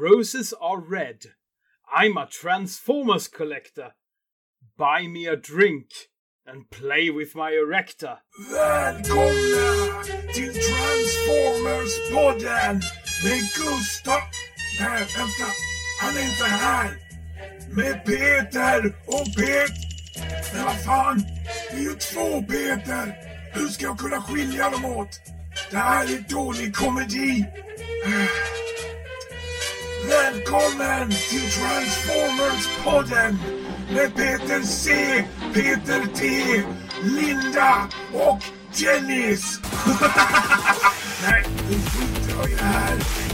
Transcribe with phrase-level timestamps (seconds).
[0.00, 1.26] roses are red.
[1.92, 3.94] I'm a Transformers collector.
[4.78, 5.86] Buy me a drink
[6.46, 8.18] and play with my erector.
[8.52, 10.02] Välkomna
[10.34, 12.80] till Transformers-podden
[13.24, 14.20] med Gustav...
[14.80, 15.46] Nej, vänta.
[16.00, 16.90] Han är inte här.
[17.76, 19.72] Med Peter och Pet...
[20.54, 21.22] Men vad fan?
[21.70, 23.14] Det är ju två Peter.
[23.52, 25.20] Hur ska jag kunna skilja dem åt?
[25.70, 27.46] Det här är dålig komedi.
[30.10, 33.36] Välkommen till Transformers-podden
[33.94, 34.92] med Peter C,
[35.54, 36.26] Peter T,
[37.02, 38.44] Linda och
[38.80, 39.60] Dennis.
[41.22, 43.29] Nej, nu skiter jag i det här.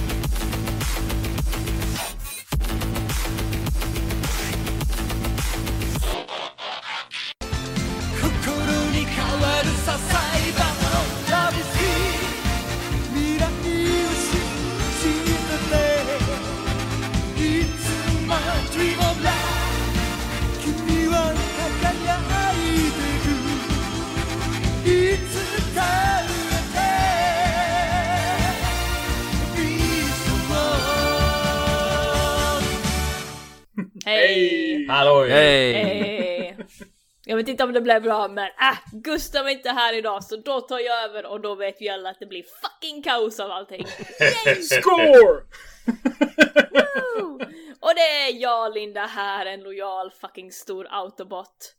[34.07, 34.87] Hej!
[34.88, 35.30] Halloj!
[35.30, 35.73] Hej!
[35.73, 36.57] Hej!
[37.24, 40.37] Jag vet inte om det blev bra men äh, Gustav är inte här idag så
[40.37, 43.51] då tar jag över och då vet vi alla att det blir fucking kaos av
[43.51, 43.87] allting.
[44.63, 45.43] Score!
[46.71, 47.40] Woo!
[47.80, 51.74] Och det är jag Linda här, en lojal fucking stor autobot.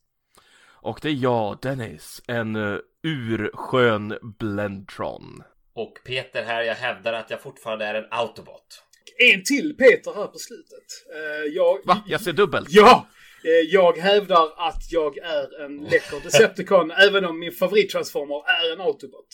[0.69, 5.43] Och det är jag, Dennis, en uh, urskön Blendtron.
[5.73, 8.83] Och Peter här, jag hävdar att jag fortfarande är en autobot.
[9.19, 10.85] En till Peter här på slutet.
[11.15, 11.79] Eh, jag...
[11.85, 12.03] Va?
[12.07, 12.67] Jag ser dubbelt?
[12.71, 13.07] Ja!
[13.43, 18.81] Eh, Jag hävdar att jag är en läcker Decepticon, även om min favorittransformer är en
[18.81, 19.27] Autobot.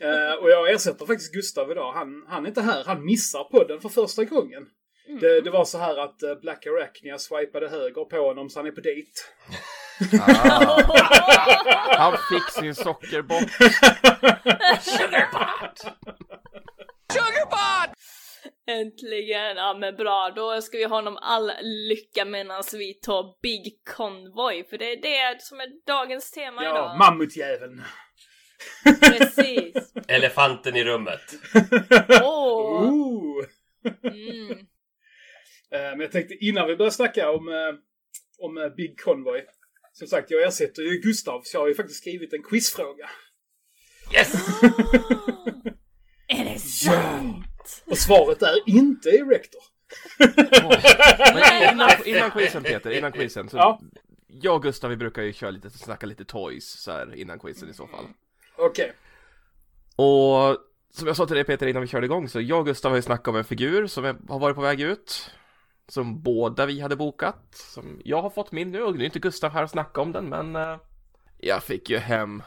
[0.00, 1.92] Eh, och jag ersätter faktiskt Gustav idag.
[1.92, 2.84] Han, han är inte här.
[2.84, 4.66] Han missar podden för första gången.
[5.20, 8.70] Det, det var så här att Black Arachnia swipade höger på honom så han är
[8.70, 9.10] på dejt.
[10.20, 10.82] Ah.
[11.98, 13.42] Han fick sin sockerbock.
[18.68, 19.56] Äntligen!
[19.56, 24.64] Ja men bra, då ska vi ha honom all lycka medan vi tar Big Convoy,
[24.64, 26.98] för det är det som är dagens tema Ja, idag.
[26.98, 27.82] mammutjäveln.
[29.00, 29.92] Precis.
[30.08, 31.20] Elefanten i rummet.
[32.22, 32.82] Åh!
[32.82, 33.44] Ooh.
[34.02, 34.50] Mm.
[34.50, 37.74] Eh, Men jag tänkte innan vi börjar snacka om, eh,
[38.46, 39.44] om eh, Big Convoy.
[39.92, 43.10] Som sagt, jag ersätter ju Gustav, så jag har ju faktiskt skrivit en quizfråga.
[44.14, 44.34] Yes!
[46.28, 47.44] Är det sant?
[47.86, 49.60] Och svaret är inte Erector.
[51.34, 53.48] Men innan, innan quizen Peter, innan quizen.
[53.48, 53.80] Så Ja.
[54.26, 57.68] Jag och Gustav vi brukar ju köra lite, snacka lite toys så här innan quizen
[57.70, 58.04] i så fall.
[58.56, 58.92] Okej.
[59.96, 60.56] Och
[60.90, 62.96] som jag sa till dig Peter innan vi körde igång så jag och Gustav har
[62.96, 65.30] ju snackat om en figur som är- har varit på väg ut.
[65.88, 67.54] Som båda vi hade bokat.
[67.54, 70.12] Som jag har fått min nu och nu är inte Gustav här och snacka om
[70.12, 70.76] den men eh,
[71.38, 72.42] jag fick ju hem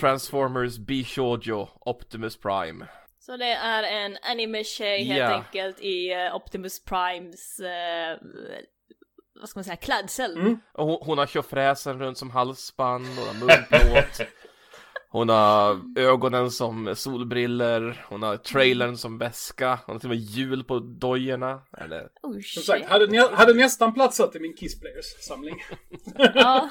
[0.00, 2.86] Transformers Bishojo Optimus Prime.
[3.26, 5.36] Så det är en anime-tjej helt Ja.
[5.36, 8.18] enkelt i eh, Optimus Primes, eh,
[9.40, 10.36] vad ska man säga, klädsel.
[10.36, 10.58] Mm.
[10.72, 14.20] Och hon, hon har tjofräsen runt som halsband, hon har munplåt.
[15.08, 20.24] Hon har ögonen som solbriller, hon har trailern som väska, hon har till och med
[20.24, 21.62] hjul på dojorna.
[21.78, 22.64] Eller, Oh Som shit.
[22.64, 25.62] sagt, hade, nä- hade nästan platsat i min Kiss Players-samling.
[26.34, 26.70] Ja.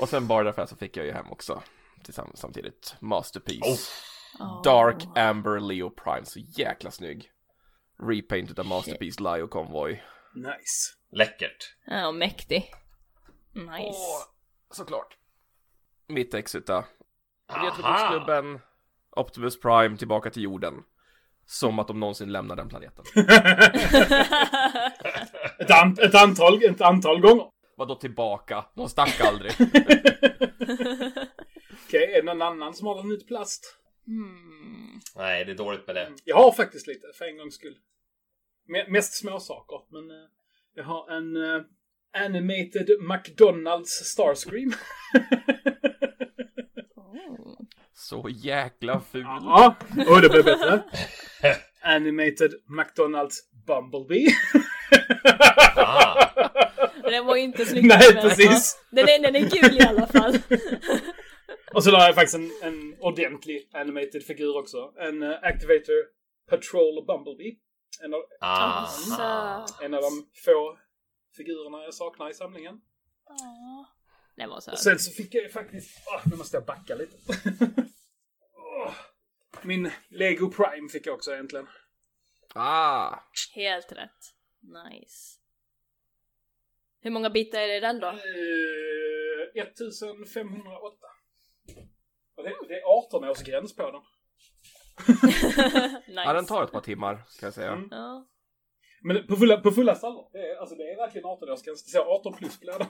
[0.00, 1.62] och sen bara därför så fick jag ju hem också.
[2.04, 2.94] Tillsammans samtidigt.
[3.00, 3.62] Masterpiece.
[3.66, 4.11] Oh.
[4.64, 7.30] Dark Amber Leo Prime, så jäkla snygg.
[8.02, 9.90] Repainted a Masterpiece Leo Convoy.
[10.34, 10.92] Nice.
[11.12, 11.74] Läckert.
[11.86, 12.70] Ja, mäktig.
[13.52, 13.98] Nice.
[14.68, 15.16] Och såklart.
[16.08, 16.84] Mitt ex utav
[17.52, 17.66] Aha.
[17.66, 18.60] Retroboxklubben,
[19.16, 20.74] Optimus Prime tillbaka till jorden.
[21.46, 23.04] Som att de någonsin lämnar den planeten.
[25.58, 27.44] Ett, an- ett, antal, ett antal gånger.
[27.76, 28.64] Vadå tillbaka?
[28.74, 29.52] De stack aldrig.
[31.86, 33.78] Okej, är det någon annan som har en nytt plast?
[34.06, 35.00] Hmm.
[35.16, 36.12] Nej, det är dåligt med det.
[36.24, 37.76] Jag har faktiskt lite, för en gångs skull.
[38.68, 40.26] Me- mest småsaker, men eh,
[40.74, 41.62] jag har en eh,
[42.24, 44.72] animated McDonalds Starscream.
[47.94, 49.22] Så jäkla ful.
[49.22, 49.76] ja,
[50.08, 50.84] och det blev bättre.
[51.80, 54.28] animated McDonalds Bumblebee.
[55.76, 56.30] Ah,
[57.10, 57.84] Den var inte snygg.
[57.84, 58.78] Nej, precis.
[58.90, 60.38] Den är, den är kul i alla fall.
[61.74, 64.92] Och så la jag faktiskt en, en ordentlig animated figur också.
[64.96, 66.06] En uh, Activator
[66.50, 67.56] Patrol Bumblebee.
[68.02, 68.86] En av, ah.
[68.86, 69.84] Så.
[69.84, 70.78] en av de få
[71.36, 72.80] figurerna jag saknar i samlingen.
[73.28, 73.86] Ja.
[74.36, 76.02] Den var så Och sen så fick jag ju faktiskt...
[76.06, 77.16] Åh, nu måste jag backa lite.
[78.54, 78.92] Åh.
[79.62, 81.68] Min Lego Prime fick jag också äntligen.
[82.54, 83.18] Ah!
[83.54, 84.34] Helt rätt.
[84.60, 85.38] Nice.
[87.00, 88.08] Hur många bitar är det i den då?
[88.08, 91.11] Eh, 1508.
[92.42, 94.00] Och det, det är 18 års gräns på den.
[96.06, 96.22] nice.
[96.24, 97.72] Ja, den tar ett par timmar, kan jag säga.
[97.72, 97.88] Mm.
[97.90, 98.26] Ja.
[99.04, 100.28] Men på, fulla, på fullaste allvar.
[100.32, 101.84] Det är, alltså, det är verkligen 18 års gräns.
[101.84, 102.88] Det står 18 plus på lådan.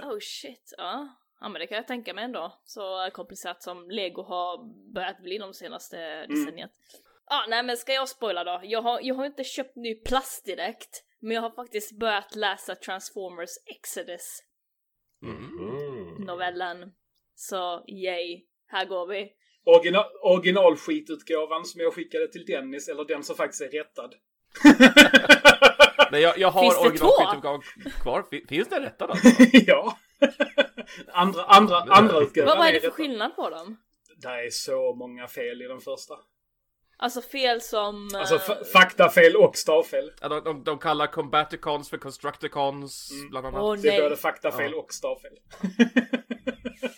[0.12, 1.08] Oh shit, ja.
[1.40, 2.58] Ja men det kan jag tänka mig ändå.
[2.64, 6.70] Så komplicerat som Lego har börjat bli de senaste decenniet.
[7.30, 8.60] Ja, nej men ska jag spoila då?
[8.64, 11.04] Jag har, jag har inte köpt ny plast direkt.
[11.20, 14.42] Men jag har faktiskt börjat läsa Transformers Exodus
[15.22, 16.24] Mm.
[16.26, 16.92] novellen.
[17.40, 19.32] Så yay, här går vi.
[19.64, 24.14] Original, originalskitutgåvan som jag skickade till Dennis, eller den som faktiskt är rättad.
[26.12, 27.62] Nej, jag, jag har originalskitutgåvan
[28.02, 28.22] kvar.
[28.30, 29.14] Fin- Finns det rätta då?
[29.52, 29.98] ja.
[31.12, 32.92] andra, andra, andra utgåvan Vad, vad är det för rättad.
[32.96, 33.76] skillnad på dem?
[34.22, 36.14] Det är så många fel i den första.
[37.00, 38.08] Alltså fel som...
[38.14, 40.12] Alltså eh, fa- faktafel och stavfel.
[40.20, 43.62] Ja, de, de, de kallar Combaticons för Constructicons, bland annat.
[43.62, 44.02] Åh Det är nej.
[44.02, 45.32] både faktafel och stavfel.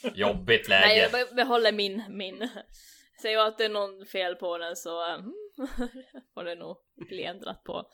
[0.14, 1.02] Jobbigt Nej, läge.
[1.02, 2.48] jag be- behåller min, min.
[3.22, 5.18] Säger jag att det är någon fel på den så eh,
[6.34, 6.76] får det nog
[7.08, 7.84] bli ändrat på.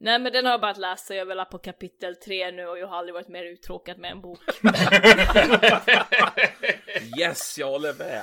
[0.00, 2.78] Nej men den har jag börjat läsa, jag är väl på kapitel 3 nu och
[2.78, 4.40] jag har aldrig varit mer uttråkad med en bok.
[7.20, 8.22] Yes, jag håller med!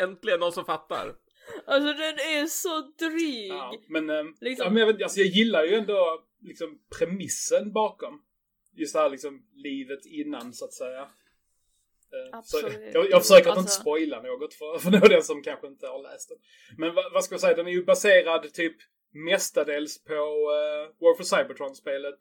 [0.00, 1.12] Äntligen någon som fattar.
[1.66, 3.48] Alltså den är så dryg!
[3.48, 4.64] Ja, men, eh, Liksom.
[4.64, 8.22] ja, men jag, vet, alltså, jag gillar ju ändå liksom premissen bakom.
[8.76, 11.00] Just det här liksom livet innan så att säga.
[11.00, 11.08] Eh,
[12.30, 12.94] Så Absolut.
[12.94, 16.02] jag, jag försöker att inte Alltså- spoila något för, för någon som kanske inte har
[16.02, 16.38] läst den.
[16.78, 18.76] Men vad, vad ska jag säga, den är ju baserad typ
[19.12, 22.18] mestadels på uh, War for Cybertron-spelet.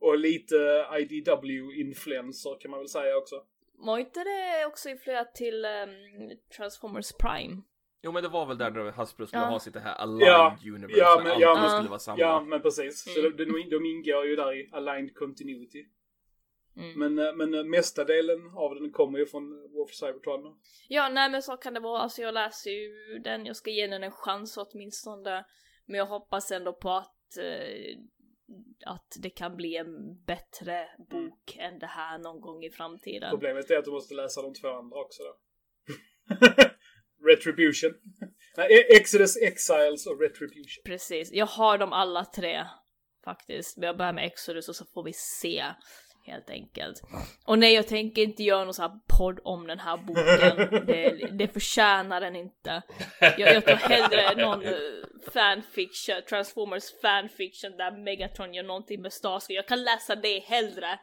[0.00, 3.44] Och lite IDW-influenser kan man väl säga också.
[3.78, 5.90] Var inte det också influerat till ehm,
[6.56, 7.62] Transformers Prime?
[8.04, 9.48] Jo, men det var väl där när Hasbro skulle Ja.
[9.48, 10.98] ha sitt det här Aligned Ja, Universe.
[11.00, 12.18] ja, Ja, men- ja, men- skulle vara samma.
[12.18, 13.14] Ja, men precis.
[13.14, 13.36] Så Mm.
[13.36, 15.84] de, de, de ingår ju där i Aligned Continuity.
[16.76, 16.98] Mm.
[16.98, 20.60] Men, eh, men eh, mesta delen av den kommer ju från War for Cybertron.
[20.88, 22.00] Ja, nej men så kan det vara.
[22.00, 25.44] Alltså jag läser ju den, jag ska ge den en chans åtminstone.
[25.86, 27.98] Men jag hoppas ändå på att, eh,
[28.86, 33.30] att det kan bli en bättre bok än det här någon gång i framtiden.
[33.30, 35.34] Problemet är att du måste läsa de två andra också då.
[37.26, 37.94] Retribution.
[38.56, 40.82] Nej, E- Exodus, Exiles och Retribution.
[40.84, 42.64] Precis, jag har dem alla tre
[43.24, 43.76] faktiskt.
[43.76, 45.64] Men jag börjar med Exodus och så får vi se.
[46.26, 47.02] Helt enkelt.
[47.46, 50.84] Och nej, jag tänker inte göra någon sån här podd om den här boken.
[50.86, 52.82] Det, det förtjänar den inte.
[53.20, 59.54] Jag, jag tar hellre någon uh, fanfiction, Transformers fanfiction där Megatron gör någonting med Starsky.
[59.54, 60.98] Jag kan läsa det hellre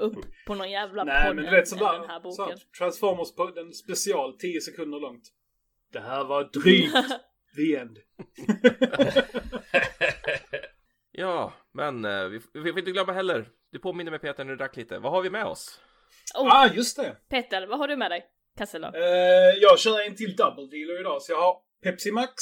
[0.00, 2.20] upp på någon jävla Nej, podd men du än, vet än den här sådär.
[2.20, 2.58] boken.
[2.58, 5.24] Så Transformers på den special 10 sekunder långt.
[5.92, 6.92] Det här var drygt.
[7.56, 7.98] The end.
[11.18, 13.48] Ja, men eh, vi, vi får inte glömma heller.
[13.72, 14.98] Du påminner mig Peter när du drack lite.
[14.98, 15.80] Vad har vi med oss?
[16.34, 17.16] Oh, Ah, just det.
[17.28, 18.24] Peter, vad har du med dig?
[18.58, 18.90] Kassel Eh,
[19.60, 21.22] jag kör en till double dealer idag.
[21.22, 22.32] Så jag har Pepsi Max.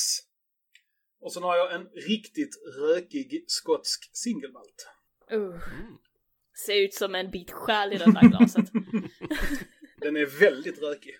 [1.21, 4.89] Och sen har jag en riktigt rökig skotsk singelmalt.
[5.33, 5.61] uh.
[6.67, 8.65] Ser ut som en bit själ i det där glaset.
[10.01, 11.15] Den är väldigt rökig.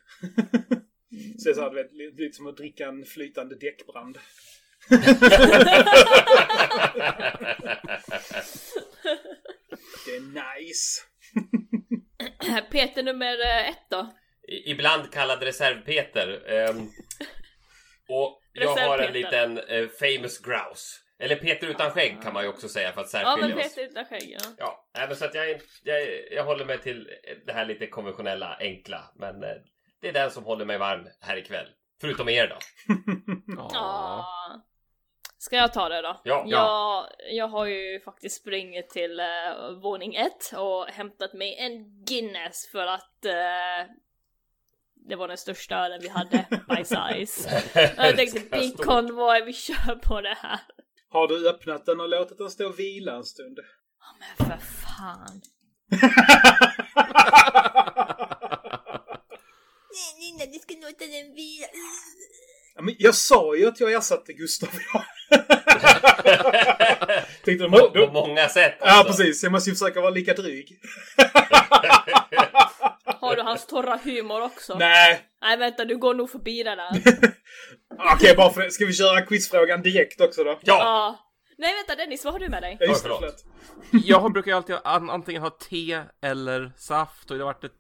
[1.39, 4.19] Så det är så här, du vet, lite som att dricka en flytande däckbrand.
[10.07, 11.03] Det är nice.
[12.71, 14.15] Peter nummer eh, ett då?
[14.49, 16.43] I- Ibland kallad Reserv-Peter.
[16.53, 16.89] ehm,
[18.09, 21.01] och jag har en liten eh, famous grouse.
[21.19, 23.75] Eller Peter utan skägg kan man ju också säga för att Ja men särskilja oss.
[23.75, 24.55] Peter utan skägg ja.
[24.59, 27.09] Ja, men så att jag, jag, jag håller mig till
[27.47, 29.13] det här lite konventionella, enkla.
[29.17, 29.49] Men eh,
[30.05, 31.67] det är den som håller mig varm här ikväll.
[32.01, 32.59] Förutom er då.
[33.73, 34.27] Ja.
[35.39, 36.21] Ska jag ta det då?
[36.25, 36.45] Ja.
[36.47, 42.69] Jag, jag har ju faktiskt sprungit till uh, våning ett och hämtat mig en Guinness
[42.73, 43.91] för att eh,
[45.09, 47.63] det var den största ölen vi hade by size.
[47.97, 50.61] Jag tänkte Big Convoy, vi kör på det här.
[51.09, 53.59] Har du öppnat den och låtit den stå och vila en stund?
[54.01, 55.41] Ja men för fan.
[59.95, 61.67] Nej Linda, du ska låta den vila.
[62.75, 64.69] Ja, men jag sa ju att jag ersatte Gustav.
[67.45, 68.77] Tänkte, på, då, på många sätt.
[68.81, 69.13] ja, alltså.
[69.13, 69.43] precis.
[69.43, 70.69] Jag måste ju försöka vara lika dryg.
[73.05, 74.79] Har du hans torra humor också?
[74.79, 75.21] Nej.
[75.41, 76.91] Nej vänta, du går nog förbi det där.
[78.15, 78.71] Okej, bara för det.
[78.71, 80.51] Ska vi köra quizfrågan direkt också då?
[80.51, 80.79] Ja!
[80.79, 81.19] Ja.
[81.59, 82.77] Nej vänta Dennis, vad har du med dig?
[82.81, 83.11] Ja, just det.
[83.91, 87.73] Jag brukar ju alltid an, antingen ha te eller saft och det har varit ett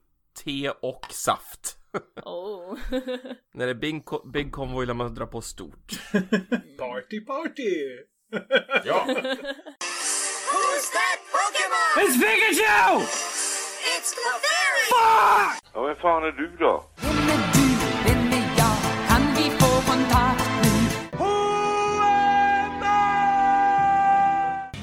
[0.45, 1.77] te och saft.
[2.25, 2.79] Oh.
[3.55, 5.93] När det är big, big convoy lär man dra på stort.
[6.79, 7.75] Party, party!
[8.85, 11.95] Ja, Who's that Pokemon?
[11.97, 13.01] It's Pikachu!
[13.93, 14.87] It's Clefairy!
[15.75, 16.85] Ja, vem fan är du då?
[16.97, 17.61] Vem är du?
[18.07, 18.77] Vem är jag?
[19.09, 20.71] Kan vi få kontakt nu?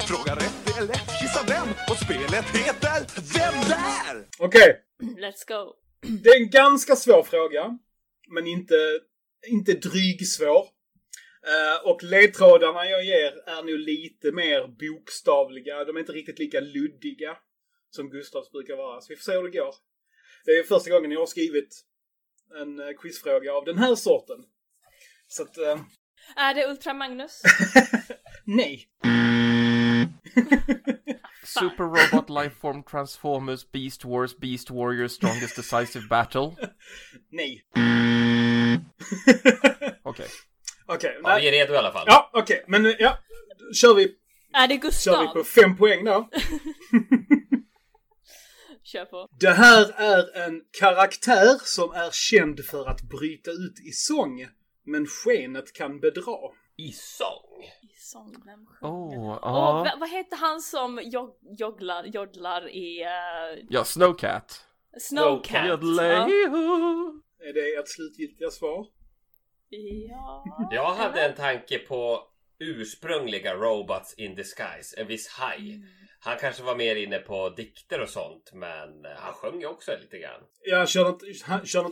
[0.07, 1.21] Fråga rätt, det är lätt.
[1.21, 1.67] Gissa vem?
[1.89, 3.05] Och spelet heter
[3.37, 4.25] Vem där?
[4.39, 5.73] Okej, Let's go.
[6.01, 7.77] Det är en ganska svår fråga.
[8.27, 8.99] Men inte,
[9.47, 10.67] inte drygsvår.
[11.47, 15.85] Eh, och ledtrådarna jag ger är nog lite mer bokstavliga.
[15.85, 17.37] De är inte riktigt lika luddiga
[17.89, 19.01] som Gustavs brukar vara.
[19.01, 19.75] Så vi får se hur det går.
[20.45, 21.81] Det är första gången jag har skrivit
[22.61, 24.37] en eh, quizfråga av den här sorten.
[25.27, 25.81] Så att, eh,
[26.35, 27.41] Är det Ultra Magnus?
[28.43, 28.87] nej.
[31.43, 36.55] Super Robot Lifeform Transformers Beast Wars Beast Warriors Strongest Decisive Battle.
[37.31, 37.63] Nej.
[40.03, 40.27] Okej.
[40.85, 42.03] Okej, ja, vi är redo i alla fall.
[42.07, 42.63] Ja, okej.
[42.67, 43.17] Men eh, ja.
[43.73, 44.15] Kör vi,
[44.53, 45.21] är det kör Gustav?
[45.21, 46.29] vi på fem poäng då.
[48.83, 49.27] Kör på.
[49.39, 54.47] Det här är en karaktär som är känd för att bryta ut i sång.
[54.85, 56.37] Men skenet kan bedra.
[56.87, 57.63] I sång.
[57.81, 59.17] I sång, vem sjunger?
[59.17, 59.83] Oh, ja.
[59.83, 61.35] va- vad heter han som jog
[62.69, 64.65] i uh, Ja, Snowcat.
[64.99, 65.65] Snowcat?
[65.65, 67.21] Yodelay-hoo.
[67.39, 68.85] Är det ert slutgiltiga svar?
[70.09, 70.43] Ja.
[70.71, 72.27] Jag hade en tanke på
[72.59, 75.83] ursprungliga Robots in Disguise, en viss haj.
[76.19, 80.17] Han kanske var mer inne på dikter och sånt, men han sjöng ju också lite
[80.17, 80.41] grann.
[80.63, 81.25] Jag kör inte,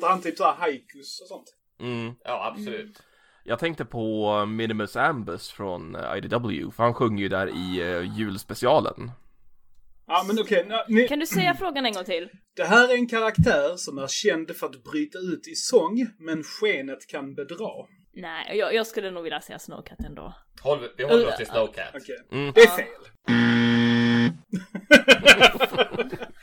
[0.07, 1.55] han- typ såhär haikus och sånt?
[1.79, 2.13] Mm.
[2.23, 3.01] Ja, absolut.
[3.43, 8.17] Jag tänkte på Minimus Ambus från eh, IDW, för han sjunger ju där i uh,
[8.17, 9.11] julspecialen.
[10.07, 12.29] Ja men okej, okay, ni, Kan du säga frågan en gång till?
[12.55, 16.43] det här är en karaktär som är känd för att bryta ut i sång, men
[16.43, 17.69] skenet kan bedra.
[18.13, 20.33] Nej, jag, jag skulle nog vilja säga Snowcat ändå.
[20.61, 21.95] Håll, vi håller oss till Snowcat.
[21.95, 22.17] Okej.
[22.31, 22.51] Mm.
[22.55, 22.87] Det är fel.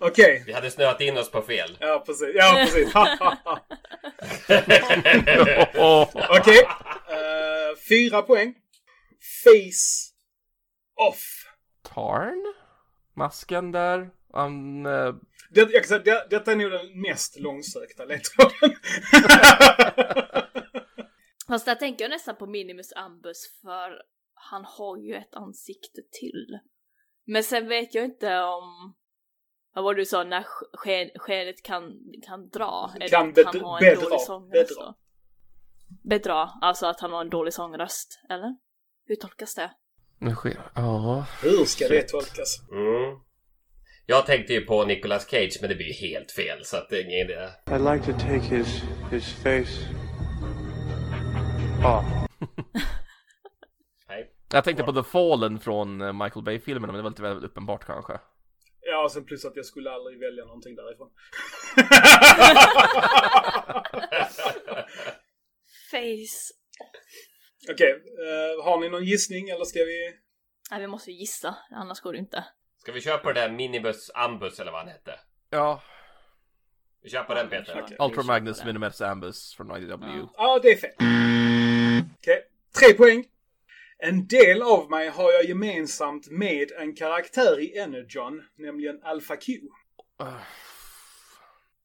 [0.00, 0.42] Okej.
[0.46, 1.76] Vi hade snöat in oss på fel.
[1.80, 2.28] Ja, precis.
[2.34, 2.94] Ja, precis.
[6.38, 6.58] Okej.
[7.08, 8.54] Eh, fyra poäng.
[9.44, 10.12] Face
[11.08, 11.24] off.
[11.82, 12.54] Tarn?
[13.16, 14.10] Masken där.
[14.32, 14.86] Han...
[14.86, 15.14] eh,
[15.50, 18.52] Det, jag kan säga, det, detta är nog den mest långsökta ledtråden.
[21.48, 24.02] Fast där tänker jag nästan på Minimus Ambus för
[24.34, 26.58] han har ju ett ansikte till.
[27.26, 28.94] Men sen vet jag inte om...
[29.74, 30.24] Vad var det du sa?
[30.24, 31.92] När sk- sken, skenet kan,
[32.26, 32.90] kan dra?
[33.00, 34.04] Det Kan att bed- han har en bedra.
[34.04, 34.84] dålig sångröst Bedra.
[34.86, 34.94] då?
[36.08, 38.56] Bedra, alltså att han har en dålig sångröst, eller?
[39.06, 39.70] Hur tolkas det?
[40.74, 41.24] Ja.
[41.42, 42.60] Hur ska det tolkas?
[42.72, 43.18] Mm.
[44.06, 46.96] Jag tänkte ju på Nicolas Cage, men det blir ju helt fel, så att det
[46.98, 47.48] är ingen idé.
[47.66, 49.86] I'd like to take his, his face
[51.86, 52.04] off.
[54.08, 54.30] Nej.
[54.52, 57.84] Jag tänkte på The Fallen från eh, Michael Bay-filmen, men det var lite väl uppenbart
[57.84, 58.12] kanske.
[59.00, 61.10] Ja, och sen plus att jag skulle aldrig välja någonting därifrån.
[65.90, 66.54] Face...
[67.70, 70.16] Okej, eh, har ni någon gissning eller ska vi...
[70.70, 72.44] Nej, vi måste ju gissa, annars går det inte.
[72.78, 75.20] Ska vi köra på det där Minibus Ambus, eller vad han hette?
[75.50, 75.82] Ja.
[77.02, 77.82] Vi på den Peter.
[77.84, 77.96] Okej.
[78.00, 80.26] Ultra Magnus Minimus Ambus från IDW.
[80.36, 80.90] Ja, det är fel.
[82.18, 82.42] Okej,
[82.78, 83.24] tre poäng.
[84.02, 89.52] En del av mig har jag gemensamt med en karaktär i Energon, nämligen Alpha Q.
[90.22, 90.40] Uh,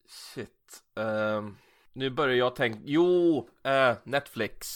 [0.08, 0.84] shit.
[0.96, 1.58] Ehm,
[1.94, 4.68] nu börjar jag tänka, jo, eh, Netflix.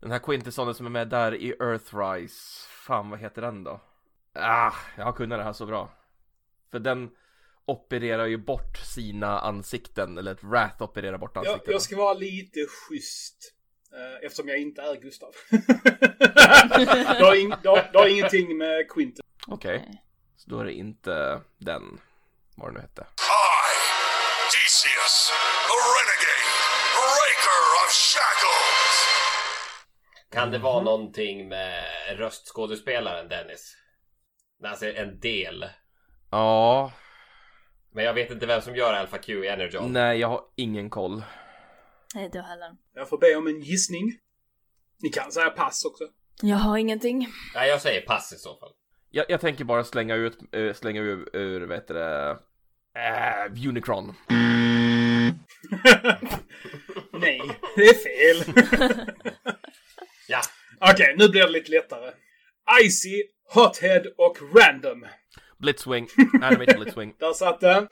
[0.00, 2.68] Den här Quintessonen som är med där i Earthrise.
[2.68, 3.80] Fan, vad heter den då?
[4.32, 5.92] Ah, jag har kunnat det här så bra.
[6.70, 7.10] För den
[7.64, 11.72] opererar ju bort sina ansikten, eller ett Wrath opererar bort Jag, ansikten.
[11.72, 13.54] jag ska vara lite schysst.
[13.96, 15.34] Eh, eftersom jag inte är Gustav.
[17.18, 19.24] det, har ing, det, har, det har ingenting med Quinten.
[19.46, 20.02] Okej,
[20.36, 22.00] så då är det inte den,
[22.56, 23.00] vad det nu hette.
[23.02, 23.04] I,
[24.52, 25.32] Theseus,
[25.70, 26.44] the renegade,
[26.96, 28.96] breaker of shackles.
[30.32, 31.84] Kan det vara någonting med
[32.18, 33.76] röstskådespelaren Dennis?
[34.64, 35.66] Alltså en del.
[36.30, 36.92] Ja,
[37.92, 39.92] Men jag vet inte vem som gör Alpha Q i Energon.
[39.92, 41.22] nej, jag har ingen koll.
[42.14, 42.76] Nej, inte jag heller.
[42.94, 44.18] Jag får be om en gissning.
[45.02, 46.04] Ni kan säga pass också.
[46.42, 47.28] Jag har ingenting.
[47.54, 48.72] Nej, jag säger pass i så fall.
[49.10, 52.38] Jag, jag tänker bara slänga ut, eh, slänga ur, ur vad heter det,
[52.94, 54.14] äh, Unicron.
[57.12, 57.40] Nej,
[57.76, 58.64] det är fel.
[60.28, 60.40] Ja.
[60.80, 62.12] Okej, nu blir det lite lättare.
[62.84, 63.22] Icy,
[63.54, 65.06] Hothead och Random.
[65.58, 66.08] Blitzwing,
[66.42, 67.14] Animated Blitzwing.
[67.18, 67.88] Där satt den.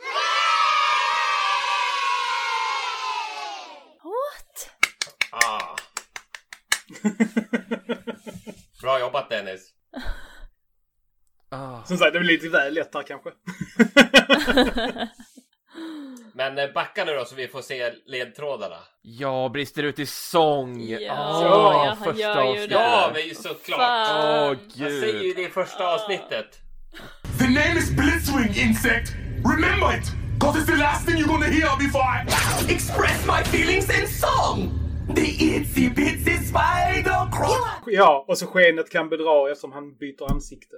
[8.83, 9.61] Bra jobbat Dennis.
[11.51, 11.85] Ah.
[11.85, 13.31] Som sagt, det blir lite väl lätt här kanske.
[16.35, 18.77] Men eh, backa nu då så vi får se ledtrådarna.
[19.03, 20.81] Jag brister ut i sång.
[20.81, 22.69] Ja, Ah, ja, han första avsnittet.
[22.71, 22.75] det.
[22.75, 24.09] Ja, men såklart.
[24.11, 26.59] Åh Jag säger ju det i första avsnittet.
[27.39, 29.13] The name is Blitzwing, insect.
[29.57, 30.05] Remember it,
[30.41, 32.27] cause it's the last thing you're gonna hear before I
[32.73, 34.71] express my feelings in song.
[35.17, 37.69] The itsy bitsy spider crawl.
[37.87, 40.77] Ja, och så skenet kan bedra eftersom han byter ansikte.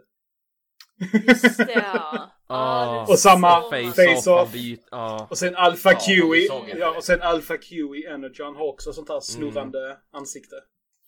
[1.13, 2.31] Just det ja.
[2.53, 3.03] Ah.
[3.09, 4.49] Och samma så- Face, Face off, off.
[4.49, 5.27] han byt, ja.
[5.31, 6.47] Och sen Alpha vi Kiwi.
[6.47, 8.43] såg inte Ja, och sen Alpha Kiwi Energy.
[8.43, 10.57] Han har också sånt här snurrande ansikte.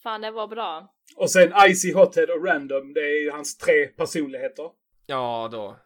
[0.03, 0.89] Fan, det var bra.
[1.17, 2.93] Och sen Icy Hothead och Random.
[2.95, 4.65] Det är ju hans tre personligheter.
[5.07, 5.77] ja, då.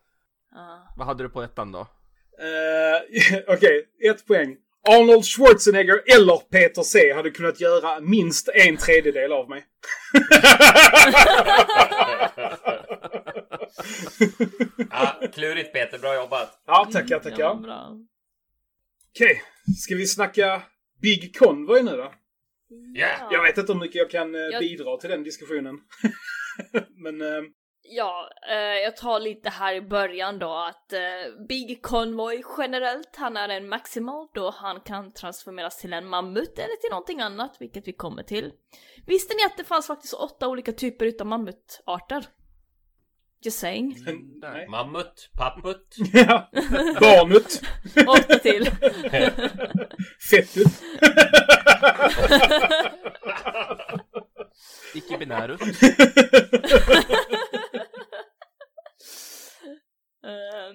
[0.96, 1.80] Vad hade du på ettan då?
[1.80, 4.56] Eh, Okej, ett poäng.
[4.88, 9.64] Arnold Schwarzenegger eller Peter C hade kunnat göra minst en tredjedel av mig.
[14.90, 16.62] Ja, klurigt Peter, bra jobbat.
[16.66, 17.54] Ja, tackar, Det tackar.
[17.54, 17.98] bra.
[19.14, 19.42] Okej,
[19.78, 20.62] ska vi snacka
[21.02, 22.12] Big Convoy nu då?
[22.96, 23.28] Yeah.
[23.32, 25.78] Jag vet inte hur mycket jag kan eh, Jag- bidra till den diskussionen.
[26.96, 27.42] Men eh,
[27.88, 31.00] Ja, eh, jag tar lite här i början då att eh,
[31.48, 36.76] Big Convoy generellt, han är en maximal då han kan transformeras till en mammut eller
[36.80, 38.52] till någonting annat, vilket vi kommer till.
[39.06, 42.26] Visste ni att det fanns faktiskt åtta olika typer utav mammutarter?
[43.44, 43.96] Just saying.
[44.42, 44.68] nej.
[44.68, 45.96] Mammut, papput.
[46.12, 46.48] Ja.
[47.00, 47.62] Barnut.
[48.08, 48.64] Åtta till.
[50.30, 50.66] Fettut.
[54.94, 55.60] Icke-binärut.
[60.26, 60.74] Eh,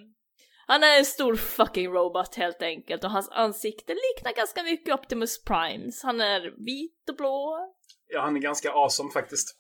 [0.68, 5.44] han är en stor fucking robot helt enkelt och hans ansikte liknar ganska mycket Optimus
[5.44, 6.04] Primes.
[6.04, 7.58] Han är vit och blå.
[8.08, 9.56] Ja, han är ganska awesome faktiskt.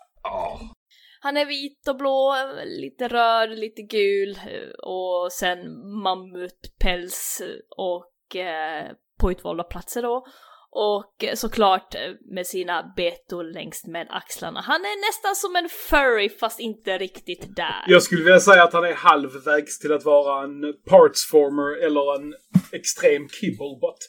[1.21, 4.39] Han är vit och blå, lite röd, lite gul
[4.84, 5.60] och sen
[6.04, 7.41] mammutpäls
[7.77, 10.25] och eh, på utvalda platser då.
[10.73, 12.01] Och eh, såklart eh,
[12.36, 14.62] med sina betor längst med axlarna.
[14.62, 17.84] Han är nästan som en furry fast inte riktigt där.
[17.88, 22.34] Jag skulle vilja säga att han är halvvägs till att vara en partsformer eller en
[22.71, 23.97] extrem kibblebot.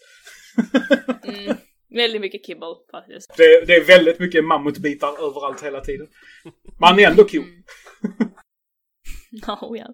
[1.25, 1.57] Mm,
[1.91, 3.35] väldigt mycket kibble faktiskt.
[3.37, 6.07] Det, det är väldigt mycket mammutbitar överallt hela tiden.
[6.79, 7.45] Men han är ändå cool.
[9.61, 9.87] Oh, ja.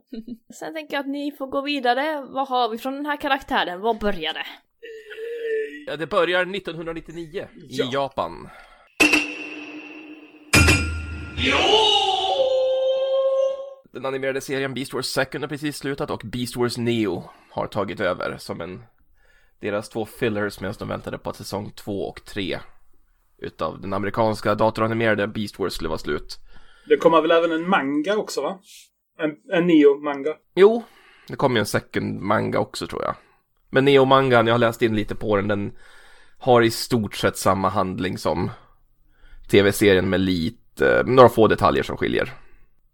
[0.55, 2.27] Sen tänker jag att ni får gå vidare.
[2.31, 3.81] Vad har vi från den här karaktären?
[3.81, 4.45] Vad började?
[5.89, 7.91] Ja, det börjar 1999 i Ja.
[7.93, 8.49] Japan.
[13.93, 18.01] Den animerade serien Beast Wars Second har precis slutat och Beast Wars Neo har tagit
[18.01, 18.83] över som en
[19.61, 22.59] deras två fillers medan de väntade på att säsong 2 och 3
[23.39, 26.39] utav den amerikanska datoranimerade Beast Wars skulle vara slut.
[26.89, 28.59] Det kommer väl även en manga också va?
[29.19, 30.35] En, en Neo-manga.
[30.55, 30.83] Jo,
[31.29, 33.15] det kommer ju en second manga också tror jag.
[33.71, 35.73] Men Neo-mangan, jag har läst in lite på den, den
[36.39, 38.51] har i stort sett samma handling som
[39.51, 42.33] tv-serien med lite, några få detaljer som skiljer.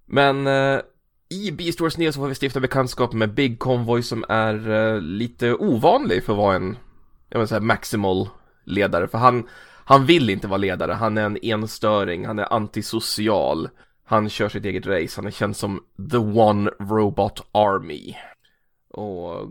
[0.06, 0.80] Men eh,
[1.28, 5.00] i Beast Wars Neo så får vi stifta bekantskap med Big Convoy som är eh,
[5.00, 6.76] lite ovanlig för att vara en,
[7.28, 8.28] jag vill säga maximal
[8.64, 9.08] ledare.
[9.08, 9.48] För han,
[9.84, 13.68] han vill inte vara ledare, han är en enstöring, han är antisocial.
[14.06, 18.14] Han kör sitt eget race, han är känd som The One Robot Army.
[18.90, 19.48] Och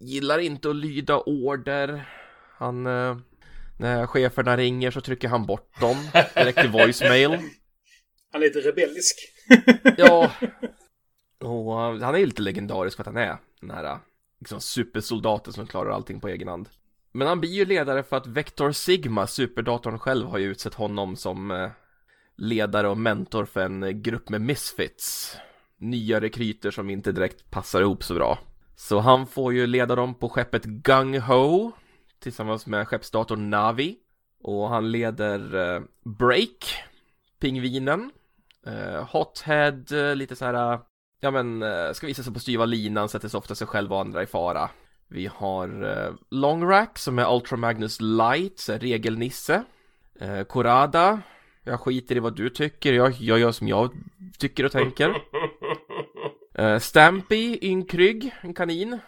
[0.00, 2.08] gillar inte att lyda order.
[2.58, 3.16] Han, eh,
[3.78, 5.96] när cheferna ringer så trycker han bort dem
[6.34, 7.30] direkt till voicemail.
[8.32, 9.16] Han är lite rebellisk.
[9.96, 10.30] Ja.
[11.40, 13.98] Och uh, han är ju lite legendarisk för att han är den här uh,
[14.40, 16.68] liksom, supersoldaten som klarar allting på egen hand.
[17.12, 21.16] Men han blir ju ledare för att Vector Sigma, superdatorn själv, har ju utsett honom
[21.16, 21.70] som uh,
[22.36, 25.36] ledare och mentor för en grupp med misfits.
[25.78, 28.38] Nya rekryter som inte direkt passar ihop så bra.
[28.80, 31.72] Så han får ju leda dem på skeppet Gung Ho
[32.18, 33.96] tillsammans med skeppsdatorn Navi.
[34.42, 36.74] Och han leder eh, Break,
[37.40, 38.10] pingvinen,
[38.66, 40.80] eh, hothead, eh, lite så här, eh,
[41.20, 44.00] ja men, eh, ska visa sig på styva linan, sätter sig ofta sig själv och
[44.00, 44.70] andra i fara.
[45.08, 49.64] Vi har eh, Longrack som är Ultra Magnus Light, så regelnisse.
[50.22, 51.20] Uh, Korada,
[51.64, 53.90] jag skiter i vad du tycker, jag, jag gör som jag
[54.38, 55.16] tycker och tänker.
[56.60, 58.98] Uh, Stampy, ynkrygg, en kanin.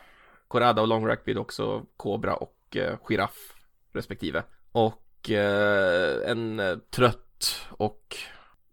[0.48, 3.52] Korada och Longrack blir också kobra och uh, giraff
[3.94, 4.42] respektive.
[4.72, 8.16] Och uh, en uh, trött och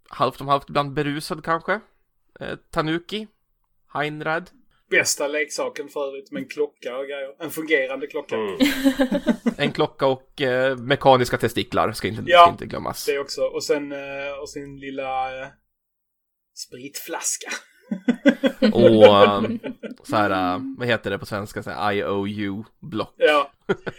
[0.10, 1.80] halvt om halvt ibland berusad kanske.
[2.40, 3.28] Eh, Tanuki,
[3.94, 4.50] Heinrad,
[4.90, 7.36] Bästa leksaken för övrigt med en klocka och grejer.
[7.40, 8.36] En fungerande klocka.
[8.36, 8.58] Mm.
[9.58, 12.44] En klocka och eh, mekaniska testiklar ska inte, Ja.
[12.44, 13.06] ska inte glömmas.
[13.06, 13.42] Det också.
[13.42, 15.48] Och sen eh, och sin lilla eh,
[16.56, 17.50] spritflaska.
[18.74, 19.42] Och eh,
[20.04, 21.64] så här, eh, vad heter det på svenska?
[21.64, 23.14] Så här, IOU-block.
[23.18, 23.52] Ja.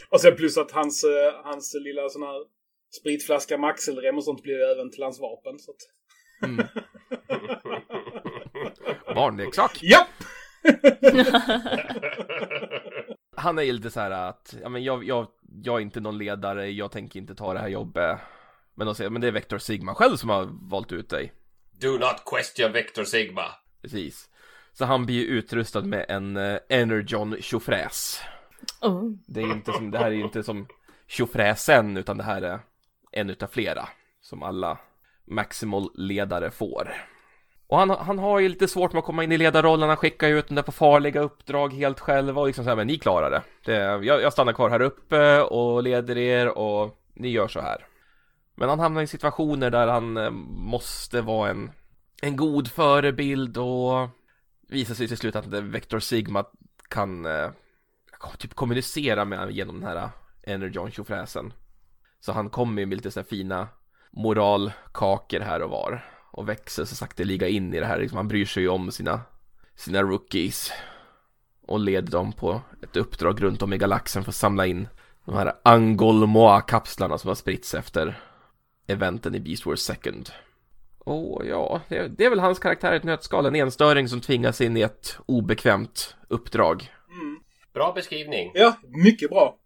[0.09, 2.45] Och sen plus att hans, eh, hans lilla sån här
[3.01, 5.59] spritflaska med axelrem och sånt blir ju även till hans vapen.
[5.59, 5.77] Så att...
[6.45, 6.67] Mm.
[9.15, 9.83] Barnleksak.
[9.83, 10.09] Japp!
[13.37, 15.27] Han är ju lite så här att, ja men jag, jag,
[15.63, 18.19] jag är inte någon ledare, jag tänker inte ta det här jobbet.
[18.75, 21.33] Men de säger, men det är Vector Sigma själv som har valt ut dig.
[21.81, 23.45] Do not question Vector Sigma.
[23.83, 24.31] Precis.
[24.73, 28.21] Så han blir ju utrustad med en eh, Energon tjofräs.
[28.81, 29.11] Oh.
[29.27, 30.67] Det är inte som, det här är ju inte som
[31.07, 32.61] tjofräsen, utan det här är
[33.13, 33.89] en utav flera.
[34.21, 34.79] Som alla
[35.25, 36.93] Maximal ledare får.
[37.67, 40.29] Och han, han har ju lite svårt med att komma in i ledarrollen, han skickar
[40.29, 42.99] ju ut den där på farliga uppdrag helt själv och liksom så här, men ni
[42.99, 43.43] klarar det.
[43.65, 47.87] det jag, jag stannar kvar här uppe och leder er och ni gör så här.
[48.55, 51.71] Men han hamnar i situationer där han eh, måste vara en,
[52.21, 54.09] en god förebild och
[54.69, 56.45] visar sig till slut att Vector Sigma
[56.89, 57.51] kan eh,
[58.39, 60.11] typ kommunicera med honom genom den här eh,
[60.43, 61.53] Energon tjofräsen.
[62.21, 63.69] Så han kommer ju med lite sådana här fina
[64.11, 67.99] moralkakor här och var och växer så sakteliga in i det här.
[67.99, 69.21] Liksom, han bryr sig ju om sina,
[69.75, 70.73] sina rookies
[71.67, 74.89] och leder dem på ett uppdrag runt om i galaxen för att samla in
[75.25, 78.21] de här Angolmoa-kapslarna som har spritts efter
[78.87, 80.31] eventen i Beast Wars Second.
[81.05, 84.61] Och ja, det, det är väl hans karaktär i ett nötskal, en enstöring som tvingas
[84.61, 86.93] in i ett obekvämt uppdrag.
[87.75, 88.51] Bra beskrivning.
[88.55, 89.59] Ja, mycket bra.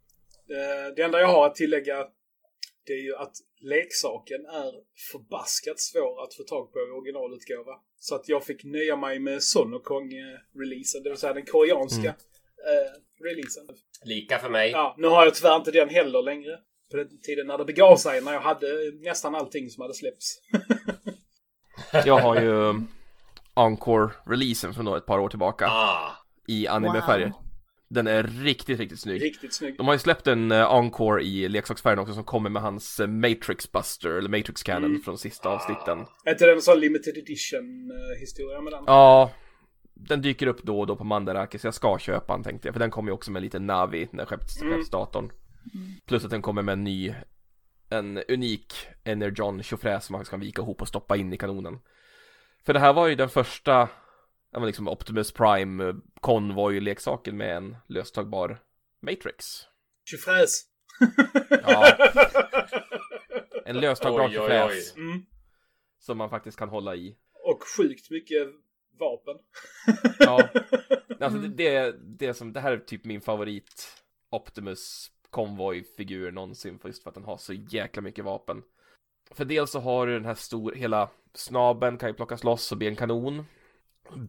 [0.50, 2.06] Eh, Det enda jag har att tillägga
[2.86, 4.72] det är ju att leksaken är
[5.12, 7.72] förbaskat svår att få tag på i originalutgåva.
[7.98, 13.66] Så att jag fick nöja mig med Sonokong-releasen, det vill säga den koreanska eh, releasen.
[14.04, 14.70] Lika för mig.
[14.70, 16.58] Ja, nu har jag tyvärr inte den heller längre.
[16.90, 18.66] På den tiden när det begav sig, när jag hade
[19.00, 20.40] nästan allting som hade släppts.
[22.06, 22.80] Jag har ju
[23.54, 26.12] Encore-releasen från då ett par år tillbaka Ah.
[26.48, 27.32] i animefärger.
[27.88, 29.22] Den är riktigt, riktigt snygg.
[29.22, 29.76] Riktigt snygg.
[29.76, 33.06] De har ju släppt en eh, Encore i leksaksfärgen också som kommer med hans eh,
[33.06, 35.02] Matrix Buster, eller Matrix Cannon Mm.
[35.02, 35.98] från sista avsnitten.
[36.24, 38.84] Är inte det en sån limited edition-historia med den?
[38.86, 39.30] Ja,
[39.94, 42.74] den dyker upp då och då på Mandarake så jag ska köpa den tänkte jag,
[42.74, 44.74] för den kommer ju också med lite Navi, den skepps, Mm.
[44.74, 45.30] skeppsdatorn.
[46.06, 47.14] Plus att den kommer med en ny,
[47.94, 48.72] en unik
[49.04, 51.78] Energon tjofräs som man kan vika ihop och stoppa in i kanonen.
[52.64, 53.72] För det här var ju den första,
[54.50, 58.58] ja men liksom Optimus Prime konvoj-leksaken med en löstagbar
[59.00, 59.44] Matrix.
[60.04, 60.62] Tjofräs.
[61.50, 61.96] Ja.
[63.66, 65.26] En löstagbar tjofräs Mm.
[65.98, 67.16] som man faktiskt kan hålla i.
[67.44, 68.48] Och sjukt mycket
[68.98, 69.36] vapen.
[70.18, 70.48] Ja,
[71.20, 77.02] alltså det, det, det, som, det här är typ min favorit Optimus konvojfigur någonsin just
[77.02, 78.62] för att den har så jäkla mycket vapen.
[79.30, 82.78] För dels så har du den här stor, hela snaben kan ju plockas loss och
[82.78, 83.44] bli en kanon.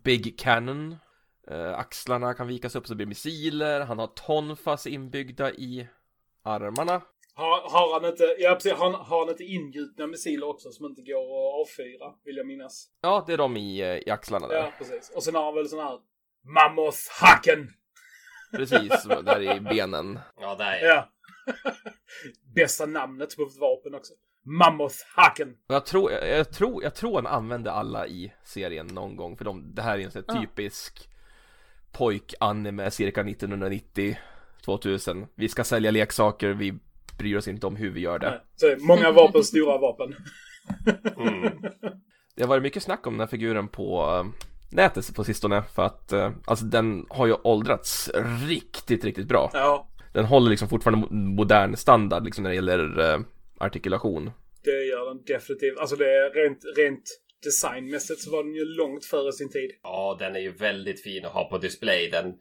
[0.03, 0.95] Big Cannon.
[1.47, 3.81] Eh, axlarna kan vikas upp så det blir missiler.
[3.81, 5.87] Han har tonfas inbyggda i
[6.43, 7.01] armarna.
[7.33, 11.01] Har, har han inte, ja precis, har, har han inte ingjutna missiler också som inte
[11.01, 12.89] går att avfyra, vill jag minnas.
[13.01, 14.55] Ja, det är de i, eh, i axlarna där.
[14.55, 15.11] Ja, precis.
[15.15, 15.99] Och sen har han väl sån här
[16.43, 17.67] Mammoth-hacken!
[18.55, 20.19] Precis, där i benen.
[20.41, 21.09] Ja, där ja.
[21.45, 21.51] Ja.
[22.55, 24.13] Bästa namnet på ett vapen också.
[24.45, 25.49] Mammoth-hacken!
[25.67, 29.37] Och Jag tror, jag, jag, tror, jag tror han använde alla i serien någon gång,
[29.37, 30.41] för de, det här är en sån här Ja.
[30.41, 31.09] typisk
[31.91, 34.17] pojk-anime cirka 1990
[34.65, 35.25] 2000.
[35.35, 36.73] Vi ska sälja leksaker, vi
[37.17, 38.41] bryr oss inte om hur vi gör det.
[38.55, 40.15] Så är många vapen, stora vapen.
[41.17, 41.53] Mm.
[42.35, 44.25] Det har varit mycket snack om den här figuren på eh,
[44.71, 48.11] nätet på sistone, för att eh, alltså den har ju åldrats
[48.47, 49.49] riktigt, riktigt bra.
[49.53, 53.19] Ja, Den håller liksom fortfarande mo- modern standard liksom när det gäller eh,
[53.59, 54.31] artikulation.
[54.63, 55.77] det gör den definitivt.
[55.79, 57.03] Alltså det är rent, rent
[57.43, 59.71] designmässigt så var den ju långt före sin tid.
[59.83, 62.09] Ja, den är ju väldigt fin att ha på display.
[62.11, 62.33] Den,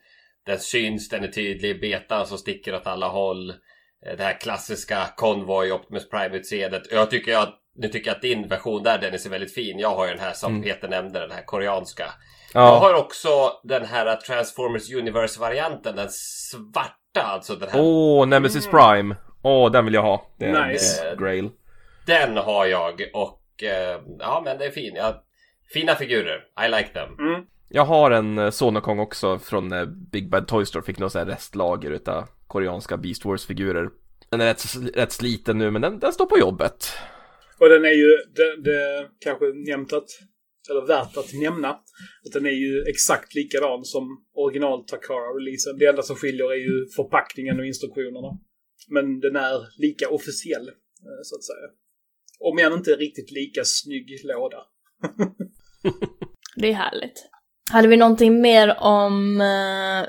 [0.46, 1.80] den syns, den är tydlig.
[1.80, 3.50] Betan som sticker åt alla håll.
[3.50, 6.82] Eh, Det här klassiska Convoy Optimus Prime-utseendet.
[6.90, 9.78] Jag tycker att nu tycker jag att din version där Dennis är väldigt fin.
[9.78, 10.62] Jag har ju den här som Mm.
[10.62, 12.04] Peter nämnde, den här koreanska.
[12.52, 13.28] Jag Ja, har också
[13.64, 17.54] den här Transformers Universe-varianten, den svarta alltså.
[17.54, 19.16] Den här åh, Nemesis Prime!
[19.42, 20.30] Åh, den vill jag ha.
[20.38, 21.08] Är Nice.
[21.10, 21.50] en grail.
[22.06, 24.94] Den har jag och eh, ja men det är fin.
[24.96, 25.22] Ja,
[25.72, 26.40] fina figurer.
[26.66, 27.18] I like them.
[27.28, 27.42] Mm.
[27.68, 31.18] Jag har en eh, Sonokong också från eh, Big Bad Toy Store, fick någon sån
[31.18, 33.88] här restlager utav koreanska Beast Wars-figurer.
[34.30, 36.92] Den är rätt, rätt sliten nu, men den, den står på jobbet.
[37.58, 40.08] Och den är ju, det, det kanske nämnt att
[40.70, 41.68] eller värt att nämna.
[42.26, 45.78] Att den är ju exakt likadan som original Takara-releasen.
[45.78, 48.38] Det enda som skiljer är ju förpackningen och instruktionerna.
[48.88, 51.68] Men den är lika officiell, eh, så att säga.
[52.38, 54.58] Om än inte riktigt lika snygg låda.
[56.56, 57.28] Det är härligt.
[57.72, 60.06] Hade vi någonting mer om uh,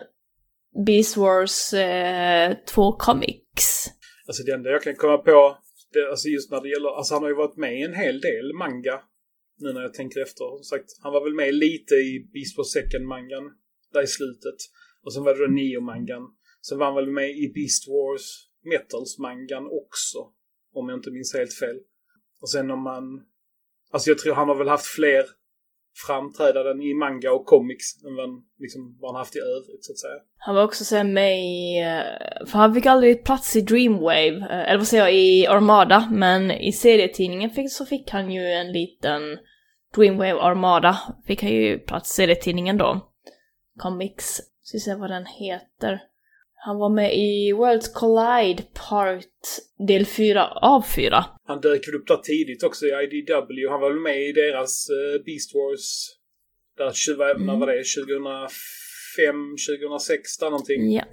[0.85, 3.87] Beast Wars uh, 2 Comics?
[4.27, 5.57] Alltså det enda jag kan komma på,
[5.95, 8.19] det, alltså just när det gäller, alltså han har ju varit med i en hel
[8.21, 9.01] del manga.
[9.57, 10.45] Nu när jag tänker efter.
[10.57, 13.45] Som sagt, han var väl med lite i Beast Wars Second-mangan.
[13.93, 14.59] Där i slutet.
[15.03, 16.23] Och sen var det då Neo-mangan.
[16.61, 18.25] Sen var han väl med i Beast Wars
[18.63, 20.17] Metals-mangan också.
[20.73, 21.79] Om jag inte minns helt fel.
[22.41, 23.03] Och sen om man...
[23.91, 25.25] Alltså jag tror han har väl haft fler
[26.07, 28.29] framträdanden i manga och comics än vad,
[28.59, 30.19] liksom, vad han haft i övrigt så att säga.
[30.37, 34.69] Han var också sen med i, eh, för han fick aldrig plats i Dreamwave, eh,
[34.69, 38.71] eller vad säger jag, i Armada, men i serietidningen fick, så fick han ju en
[38.71, 39.21] liten
[39.95, 43.11] Dreamwave Armada, fick han ju plats i serietidningen då.
[43.79, 46.01] Comics, ska vi se vad den heter.
[46.65, 49.37] Han var med i Worlds Collide Part
[49.87, 51.25] del 4 av 4.
[51.47, 53.69] Han dök väl upp där tidigt också i IDW.
[53.69, 55.85] Han var väl med i deras uh, Beast Wars.
[56.77, 57.45] Där, tjugo- Mm.
[57.47, 57.83] när var det?
[57.83, 60.91] 2005, 2006 där någonting.
[60.91, 61.03] Ja.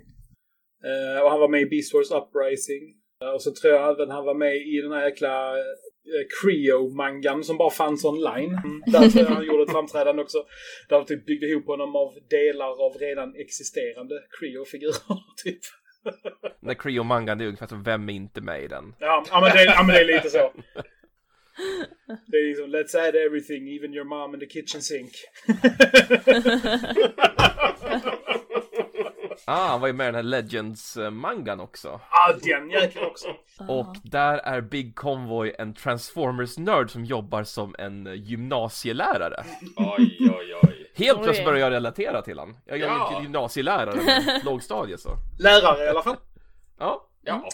[0.88, 2.84] Eh, och han var med i Beast Wars Uprising.
[3.22, 5.62] Eh, och så tror jag även han var med i den här jäkla uh,
[6.42, 8.82] Creo-mangan som bara fanns online.
[8.86, 10.38] Där tror jag han gjorde ett framträdande också.
[10.88, 15.18] Där de typ byggde ihop honom av delar av redan existerande Creo-figurer.
[15.44, 15.60] Typ.
[16.60, 18.94] Den där Creo-mangan, är ungefär som Vem är inte med i den?
[18.98, 20.52] Ja, ja, men det, ja, men det är lite så.
[22.26, 25.12] Det är liksom, let's add everything, even your mom in the kitchen sink.
[29.46, 32.00] Ah, han var ju med i den här Legends-mangan också.
[32.10, 33.28] ah, den jäkeln också.
[33.68, 39.44] Och där är Big Convoy en Transformers-nörd som jobbar som en gymnasielärare.
[39.76, 40.90] Oj, oj, oj.
[40.94, 41.24] Helt Oj.
[41.24, 42.56] plötsligt börjar jag relatera till han.
[42.64, 43.12] Jag är Ja.
[43.16, 45.10] ju gymnasielärare med lågstadiet så.
[45.38, 46.16] Lärare i alla fall.
[46.78, 47.48] Ja, Ja.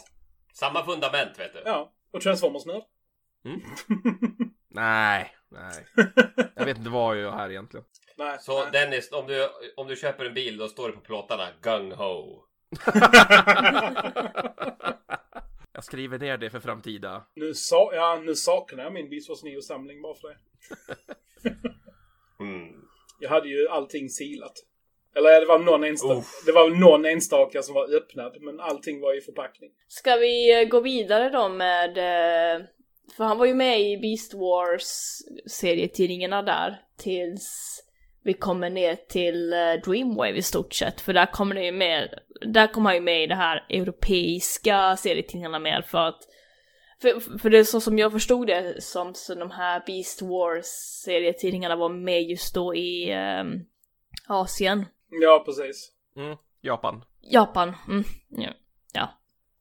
[0.52, 1.62] Samma fundament, vet du.
[1.64, 2.82] Ja, och Transformers-nörd.
[4.70, 5.86] nej, nej.
[6.54, 7.84] Jag vet inte vad jag gör här egentligen.
[8.16, 8.38] Nej.
[8.40, 8.72] Så nej.
[8.72, 12.42] Dennis, om du, om du köper en bil, då står det på plåtarna Gung Ho.
[15.72, 17.26] Jag skriver ner det för framtida.
[17.34, 20.36] Nu, sa, ja, nu saknar jag min Wars Neo-samling bara för det.
[22.40, 22.74] Mm.
[23.20, 24.52] Jag hade ju allting silat.
[25.14, 26.42] Eller det var någon enstaka, Uff.
[26.46, 29.70] det var någon enstaka som var öppnad, men allting var i förpackning.
[29.88, 31.98] Ska vi eh, gå vidare då med...
[33.16, 37.78] För han var ju med i Beast Wars serietidningarna där tills
[38.22, 41.00] vi kommer ner till eh, Dreamwave i stort sett.
[41.00, 44.96] För där kommer det ju med, där kommer han ju med i det här europeiska
[44.96, 46.20] serietidningarna mer för att
[47.00, 50.66] för, för det är så som jag förstod det som så de här Beast Wars
[51.04, 53.64] serietidningarna var med just då i ehm,
[54.26, 54.84] Asien.
[55.10, 55.92] Ja, precis.
[56.16, 57.04] Mm, Japan.
[57.20, 58.50] Japan, mm, ja.
[58.92, 59.08] ja.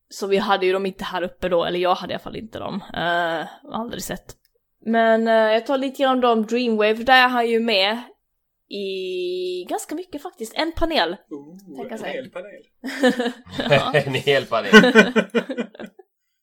[0.10, 2.36] Så vi hade ju dem inte här uppe då, eller jag hade i alla fall
[2.36, 2.84] inte dem.
[2.98, 4.36] Uh, aldrig sett.
[4.86, 8.04] Men eh, jag tar lite grann om Dreamwave, där är han ju med
[8.70, 10.54] i ganska mycket faktiskt.
[10.58, 11.17] En panel.
[11.30, 12.12] Ooh, Tänka en sig.
[12.12, 12.63] hel panel.
[13.70, 13.93] ja.
[14.06, 14.72] en hel panel.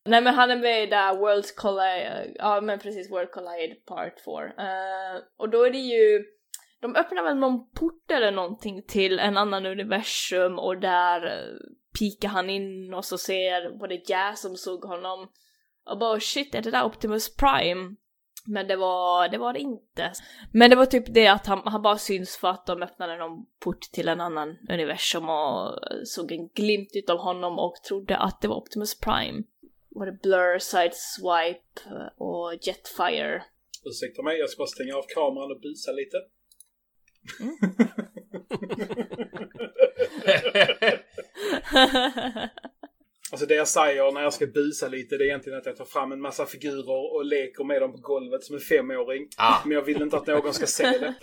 [0.06, 4.20] Nej men han är med i där Worlds Collide, ja men precis World Collide Part
[4.24, 4.44] 4.
[4.44, 6.24] Eh, och då är det ju,
[6.80, 11.58] de öppnar väl någon port eller någonting till en annan universum och där uh,
[11.98, 15.28] pikar han in och så ser, var det Jazz som såg honom
[15.90, 17.96] och bara shit är det där Optimus Prime?
[18.46, 20.12] Men det var, det var det inte.
[20.52, 23.46] Men det var typ det att han, han bara syns för att de öppnade någon
[23.60, 28.48] port till en annan universum och såg en glimt utav honom och trodde att det
[28.48, 29.42] var Optimus Prime
[29.94, 33.44] var det Blur, Sideswipe och Jetfire.
[33.84, 36.16] Ursäkta mig, jag ska bara stänga av kameran och busa lite.
[43.32, 45.84] Alltså det jag säger när jag ska busa lite det är egentligen att jag tar
[45.84, 49.28] fram en massa figurer och leker med dem på golvet som en femåring.
[49.36, 49.56] Ah.
[49.64, 51.14] Men jag vill inte att någon ska se det.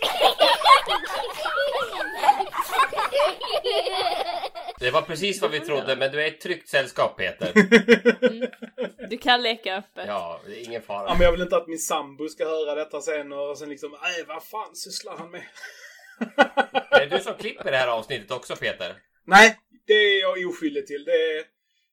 [4.78, 7.52] Det var precis vad vi trodde, men du är ett tryggt sällskap Peter.
[9.10, 10.04] du kan leka öppet.
[10.06, 11.14] Ja, det är ingen Ja, fara.
[11.14, 14.24] men jag vill inte att min sambo ska höra detta sen och sen liksom, nej
[14.28, 15.42] vad fan sysslar han med?
[16.90, 18.94] Det är du som klipper det här avsnittet också Peter.
[19.24, 21.04] Nej, det är jag oskyldig till.
[21.04, 21.44] Det,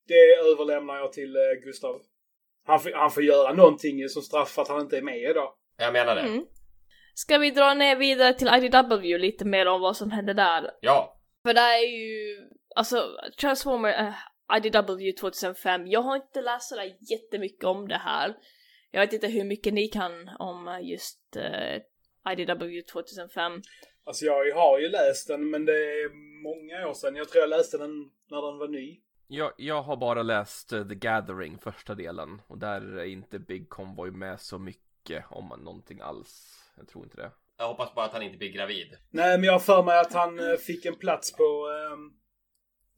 [0.08, 2.02] det överlämnar jag till eh, Gustav.
[2.66, 5.54] Han får, han får göra någonting som straff för att han inte är med idag.
[5.78, 6.22] Jag menar det.
[6.22, 6.46] Mm.
[7.14, 10.72] Ska vi dra ner vidare till IDW lite mer om vad som hände där?
[10.82, 11.20] Ja.
[11.44, 12.38] För det är ju,
[12.76, 13.08] alltså
[13.40, 14.14] Transformer, uh,
[14.58, 18.36] IDW 2005, jag har inte läst sådär jättemycket om det här.
[18.92, 23.62] Jag vet inte hur mycket ni kan om eh, just uh, IDW 2005.
[24.10, 26.10] Alltså jag har ju läst den, men det är
[26.44, 27.16] många år sedan.
[27.16, 29.00] Jag tror jag läste den när den var ny.
[29.28, 32.42] Jag, jag har bara läst eh, The Gathering, första delen.
[32.48, 36.64] Och där är inte Big Convoy med så mycket, om man någonting alls.
[36.78, 37.32] Jag tror inte det.
[37.58, 38.98] Jag hoppas bara att han inte blir gravid.
[39.10, 42.14] Nej, men jag har för mig att han eh, fick en plats på um,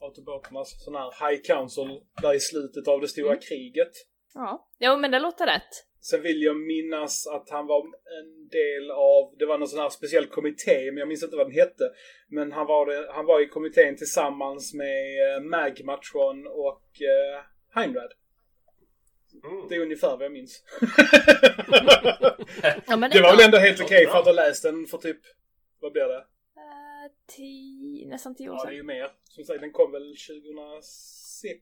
[0.01, 3.91] Autoboternas sån här High Council där i slutet av det stora kriget.
[4.33, 5.90] Ja, jo men det låter rätt.
[6.01, 7.85] Sen vill jag minnas att han var
[8.21, 11.45] en del av, det var någon sån här speciell kommitté, men jag minns inte vad
[11.45, 11.83] den hette.
[12.27, 17.41] Men han var, han var i kommittén tillsammans med eh, Magmatron och uh,
[17.75, 18.13] Heinrad.
[19.43, 19.67] Mm.
[19.69, 20.63] Det är ungefär vad jag minns.
[22.87, 23.37] Ja, men det var ändå.
[23.37, 24.11] väl ändå helt okej bra.
[24.13, 25.17] för att ha läst den för typ,
[25.79, 26.17] vad blir det?
[26.17, 28.75] Eh, tio, nästan tio år Ja, det är sedan.
[28.77, 29.11] ju mer.
[29.29, 31.61] Som sagt, den kom väl 2006.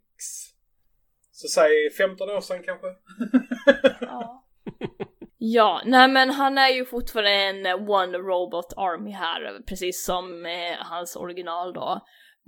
[1.42, 2.88] Så säg 15 år sedan kanske.
[4.06, 4.46] Ja.
[5.38, 10.46] Ja, nej men han är ju fortfarande en eh, One Robot Army här, precis som
[10.46, 12.02] eh, hans original då.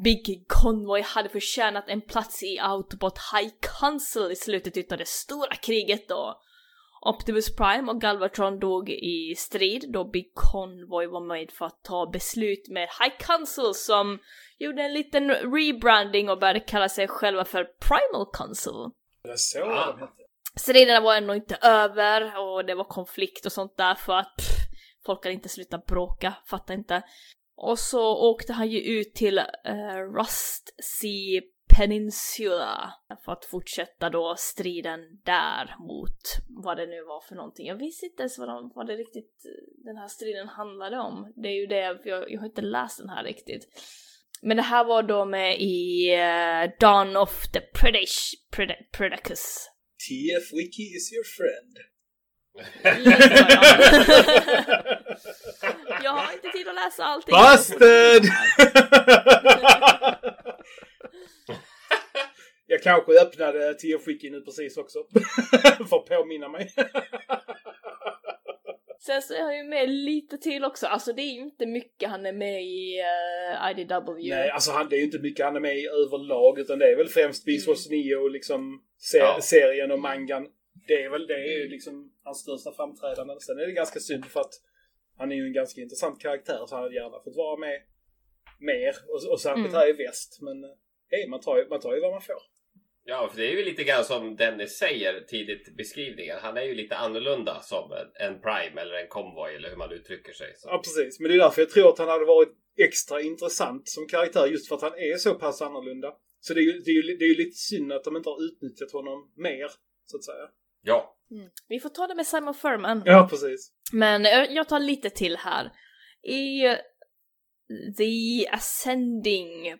[0.03, 5.55] Big Convoy hade förtjänat en plats i Autobot High Council i slutet utav det stora
[5.55, 6.41] kriget då.
[7.01, 12.09] Optimus Prime och Galvatron dog i strid då Big Convoy var med för att ta
[12.13, 14.19] beslut med High Council som
[14.59, 18.73] gjorde en liten rebranding och började kalla sig själva för Primal Council.
[19.23, 20.09] Det är så Ah.
[20.55, 24.55] Striderna var ändå inte över och det var konflikt och sånt där för att pff,
[25.05, 27.03] folk hade inte slutat bråka, fattar inte.
[27.55, 31.41] Och så åkte han ju ut till uh, Rust Sea
[31.75, 32.93] Peninsula
[33.25, 36.19] för att fortsätta då striden där mot
[36.63, 37.67] vad det nu var för någonting.
[37.67, 39.43] Jag visste inte ens vad, de, vad det riktigt
[39.85, 41.33] den här striden handlade om.
[41.35, 43.67] Det är ju det, för jag, jag har inte läst den här riktigt.
[44.41, 49.67] Men det här var då med i uh, Dawn of the Predash, Preda, Predacus.
[50.07, 51.77] TF Wiki is your friend.
[56.03, 57.35] Jag har inte tid att läsa allting.
[57.35, 58.23] Busted!
[62.71, 64.99] jag kanske öppnade TF Wiki nu precis också.
[65.89, 66.73] för att påminna mig.
[68.99, 70.87] Sen så är han ju med lite till också.
[70.87, 74.29] Alltså det är ju inte mycket han är med i uh, IDW.
[74.29, 76.59] Nej, alltså han, det är ju inte mycket han är med i överlag.
[76.59, 79.39] Utan det är väl främst Beast Wars 9 och liksom se- Ja.
[79.41, 80.47] serien och mangan.
[80.87, 83.33] Det är väl det är ju liksom hans största framträdande.
[83.39, 84.53] Sen är det ganska synd för att
[85.17, 87.81] han är ju en ganska intressant karaktär så han hade gärna fått vara med
[88.59, 88.95] mer.
[89.07, 89.79] Och, och särskilt Mm.
[89.79, 90.37] här i väst.
[90.41, 90.69] Men eh,
[91.11, 92.41] hej, man tar, ju, man tar ju vad man får.
[93.03, 96.37] Ja, för det är ju lite grann som Dennis säger tidigt i beskrivningen.
[96.41, 100.33] Han är ju lite annorlunda som en, Prime eller en Convoy eller hur man uttrycker
[100.33, 100.53] sig.
[100.55, 100.69] Så.
[100.69, 101.19] Ja, precis.
[101.19, 104.67] Men det är därför jag tror att han hade varit extra intressant som karaktär just
[104.67, 106.13] för att han är så pass annorlunda.
[106.39, 108.29] Så det är ju, det är ju, det är ju lite synd att de inte
[108.29, 109.67] har utnyttjat honom mer,
[110.05, 110.47] så att säga.
[110.83, 111.49] Ja, Mm.
[111.67, 113.03] Vi får ta det med Simon Furman.
[113.05, 113.71] Ja, precis.
[113.93, 115.71] Men eh, jag tar lite till här.
[116.23, 116.77] I eh,
[117.97, 119.77] The Ascending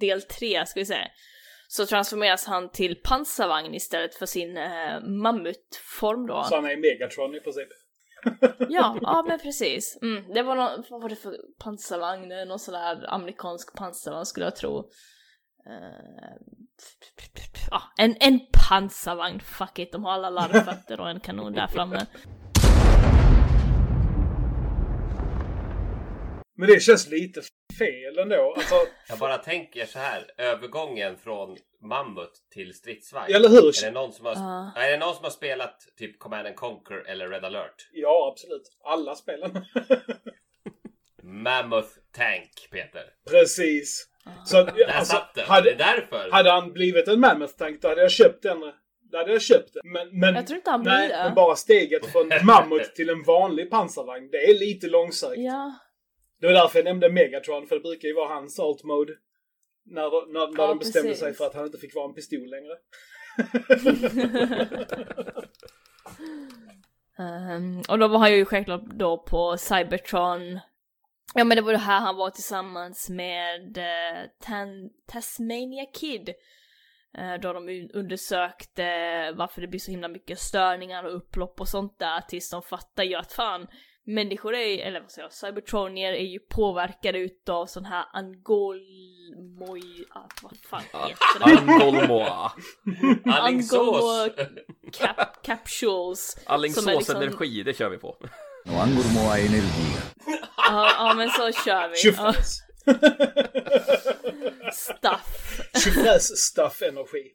[0.00, 1.08] del 3, ska vi säga,
[1.70, 6.44] så transformeras han till pansarvagn istället för sin eh, mammutform då.
[6.44, 7.68] Så han är Megatron i princip.
[8.68, 9.98] Ja, ja men precis.
[10.02, 12.48] Mm, det var någon, vad var det för pansarvagn?
[12.48, 14.90] Någon sån där amerikansk pansarvagn skulle jag tro.
[17.70, 22.06] Ja, en, en pansarvagn, fuck it, de har alla larvfötter och en kanon där framme.
[26.60, 27.40] Men det känns lite
[27.78, 28.54] fel ändå.
[28.56, 28.74] Alltså,
[29.08, 30.24] jag bara tänker så här.
[30.38, 33.34] Övergången från mammut till stridsvagn.
[33.34, 33.68] eller hur?
[33.68, 34.72] Är det, någon som har, Ja.
[34.76, 37.88] är det någon som har spelat typ Command and Conquer eller Red alert?
[37.92, 38.62] Ja, absolut.
[38.84, 39.50] Alla spelen.
[41.22, 43.04] Mammoth Tank, Peter.
[43.30, 44.06] precis.
[44.46, 45.46] Så, Där alltså, satt den.
[45.46, 46.30] hade, Det är därför.
[46.30, 48.60] hade han blivit en Mammoth Tank då hade jag köpt den.
[49.12, 49.92] Då hade jag köpt den.
[49.92, 51.16] Men, men, Jag tror inte han blir nej, det.
[51.24, 55.34] men bara steget från mammut till en vanlig pansarvagn, det är lite långsökt.
[55.40, 55.74] Ja,
[56.40, 59.12] Det var därför jag nämnde Megatron, för det brukar ju vara hans alt mode.
[59.84, 61.24] När, när, när Ja, de bestämde precis.
[61.24, 62.76] sig för att han inte fick vara en pistol längre.
[67.18, 70.60] Ehm, och då var han ju självklart då på Cybertron.
[71.34, 76.28] Ja men det var det här han var tillsammans med uh, Tan- Tasmania Kid.
[77.18, 78.82] Eh, då de un- undersökte
[79.32, 83.02] varför det blir så himla mycket störningar och upplopp och sånt där tills de fattar
[83.04, 83.66] ju att fan
[84.06, 90.04] människor är, eller vad säger jag, cybertronier är ju påverkade utav sån här angolmoj...
[90.10, 91.72] Ah, vad fan heter det?
[91.72, 92.52] Angolmoa.
[93.24, 94.30] Alingsås!
[94.92, 96.36] Cap- capsules.
[96.46, 98.16] Alingsås liksom- energi, det kör vi på.
[100.56, 101.96] Ja, ja men så kör vi.
[101.96, 102.58] Tjofräs.
[104.72, 105.60] stuff.
[105.84, 107.32] Tjofräs stuff energi.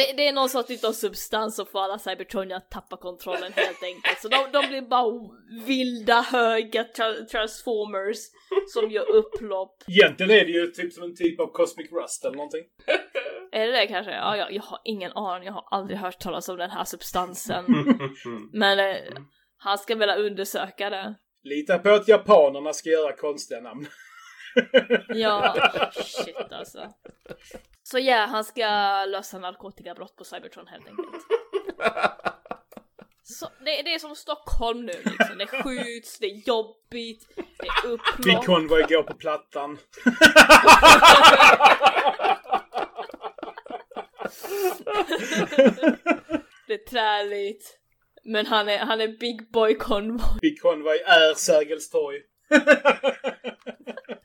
[0.00, 3.82] Det, det är någon sorts utav substans som får alla Cybertronier att tappa kontrollen helt
[3.82, 4.18] enkelt.
[4.20, 5.12] Så de, de blir bara
[5.66, 8.18] vilda höga tra- transformers
[8.74, 9.76] som gör upplopp.
[9.88, 12.64] Egentligen är det ju typ som en typ av Cosmic Rust eller någonting.
[13.52, 14.12] Är det det kanske?
[14.12, 17.64] Ja, jag, jag har ingen aning, jag har aldrig hört talas om den här substansen.
[18.52, 18.96] Men eh,
[19.56, 21.14] han ska väl undersöka det.
[21.42, 23.86] Lita på att japanerna ska göra konstiga namn.
[25.08, 25.54] Ja,
[25.92, 26.92] shit alltså.
[27.82, 28.66] Så ja, han ska
[29.04, 31.24] lösa narkotikabrott på Cybertron helt enkelt.
[33.22, 35.38] Så det, det är som Stockholm nu liksom.
[35.38, 38.44] Det skjuts, det är jobbigt, det är upplopp.
[38.46, 39.78] Convoy går på plattan.
[46.66, 47.76] det är träligt.
[48.24, 50.38] Men han är, han är Big Boy Convoy.
[50.40, 52.20] Big Convoy är Sergels torg.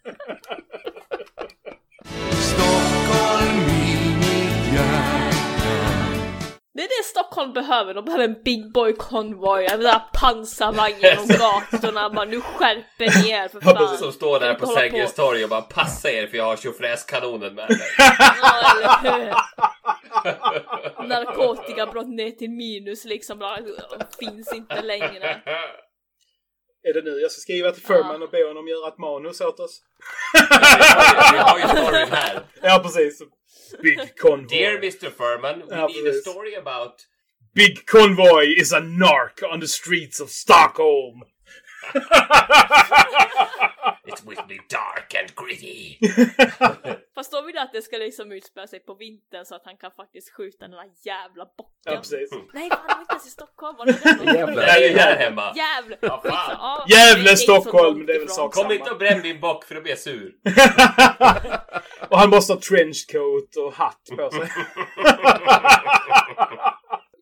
[7.26, 12.42] Stockholm behöver, de behöver en Big Boy Convoy, en där pansarvagn genom gatorna, bara nu
[12.42, 13.98] skärper ni er för Ja, fan.
[13.98, 17.70] Som står där på Sergels torg och bara passa er för jag har tjofräskanonen med
[17.70, 17.78] mig.
[17.98, 18.72] Ja,
[19.02, 19.34] eller hur?
[21.08, 23.58] Narkotikabrott ner till minus liksom, bara
[24.20, 25.42] finns inte längre.
[26.88, 29.60] Är det nu jag ska skriva till Furman och be honom göra ett manus åt
[29.60, 29.82] oss?
[31.34, 32.40] Vi har ju storyn här.
[32.62, 33.22] Ja, precis.
[33.82, 34.48] Big Convoy.
[34.48, 35.10] Dear Mr.
[35.18, 36.22] Furman, we Ja, need a precis.
[36.22, 36.94] story about...
[37.56, 41.24] Big Convoy is a narc on the streets of Stockholm.
[44.08, 45.98] It will be dark and gritty.
[47.16, 49.78] Fast då vill jag att det ska liksom utspela sig på vintern så att han
[49.78, 51.74] kan faktiskt skjuta den där jävla bocken.
[51.84, 52.30] Ja, precis.
[52.54, 53.78] Nej, fan, de är inte ens i Stockholm.
[53.78, 54.34] Var det?
[54.34, 54.56] Jävlar.
[54.56, 55.54] Det är ju här hemma.
[55.56, 55.98] Jävlar!
[56.02, 56.56] Ja, fan.
[56.60, 59.22] Ja, Gävle, det är inte så Stockholm, det är väl sak Kom inte och bränn
[59.22, 60.34] min bock för då blir jag sur.
[62.10, 64.50] och han måste ha trenchcoat och hatt på sig.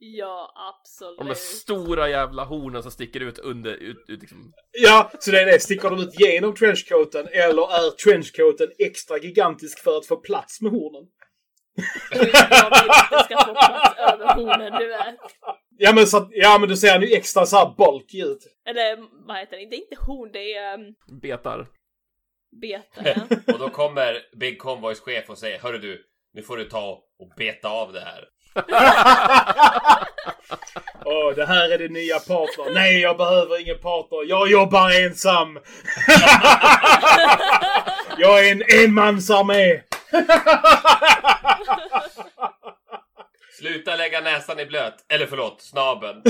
[0.05, 1.17] Ja, absolut.
[1.17, 4.53] De där stora jävla hornen som sticker ut under, ut, ut liksom.
[4.71, 5.59] ja, så det är det.
[5.59, 10.71] Sticker de ut genom trenchcoaten eller är trenchcoaten extra gigantisk för att få plats med
[10.71, 11.07] hornen?
[12.11, 12.35] Jag vill
[12.89, 15.15] att det ska få plats över hornen, du vet.
[15.77, 18.39] Ja men, så, att- ja, men du ser han ju extra så här bulky ut.
[18.69, 18.97] Eller
[19.27, 19.65] vad heter det?
[19.69, 21.67] Det är inte horn, det är um, betar.
[22.61, 23.27] betare.
[23.53, 27.29] Och då kommer Big Convoys chef och säger Hörru du, nu får du ta och
[27.37, 28.25] beta av det här.
[31.05, 32.73] Åh, det här är din nya partner.
[32.73, 34.29] Nej, jag behöver ingen partner.
[34.29, 35.55] Jag jobbar ensam.
[38.17, 39.81] jag är en enmansarmé.
[43.59, 44.95] Sluta lägga näsan i blöt.
[45.09, 46.21] Eller förlåt, snabeln.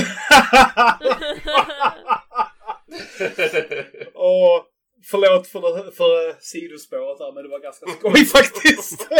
[4.14, 4.64] Och
[5.10, 9.08] förlåt för, det- för eh, sidospåret här, men det var ganska skoj faktiskt.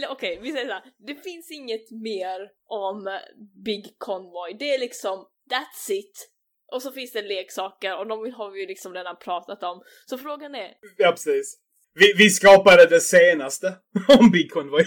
[0.00, 0.82] Ja, Okej, vi säger så här.
[1.06, 3.18] Det finns inget mer om
[3.64, 4.56] Big Convoy.
[4.58, 5.18] Det är liksom,
[5.50, 6.28] that's it.
[6.72, 9.82] Och så finns det leksaker och de har vi ju liksom redan pratat om.
[10.06, 11.56] Så frågan är, ja, precis.
[11.94, 13.76] Vi, vi skapade det senaste
[14.18, 14.84] om Big Convoy.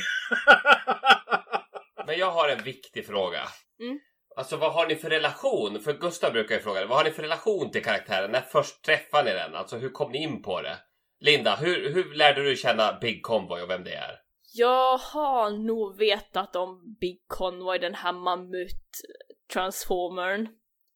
[2.08, 3.42] Men jag har en viktig fråga.
[3.80, 4.00] Mm.
[4.42, 5.80] Alltså vad har ni för relation?
[5.80, 6.86] För Gustav brukar ju fråga det.
[6.86, 8.32] Vad har ni för relation till karaktären?
[8.32, 9.56] När först träffade ni den?
[9.56, 10.78] Alltså hur kom ni in på det?
[11.20, 14.22] Linda, hur, hur lärde du känna Big Convoy och vem det är?
[14.54, 20.48] jag har nog vetat om Big Convoy, den här mammut-transformern.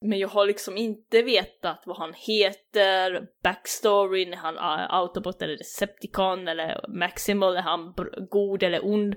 [0.02, 5.58] Men jag har liksom inte vetat vad han heter, backstoryn, är han är Autobot eller
[5.58, 7.94] Decepticon eller Maximal, är han
[8.30, 9.16] god eller ond?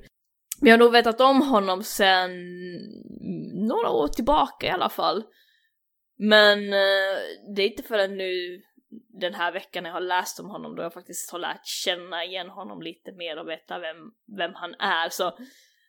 [0.60, 2.30] Men jag har nog vetat om honom sen
[3.68, 5.24] några år tillbaka i alla fall.
[6.18, 7.18] Men eh,
[7.54, 8.62] det är inte förrän nu
[9.20, 12.24] den här veckan när jag har läst om honom då jag faktiskt har lärt känna
[12.24, 13.96] igen honom lite mer och veta vem,
[14.38, 15.08] vem han är.
[15.08, 15.38] Så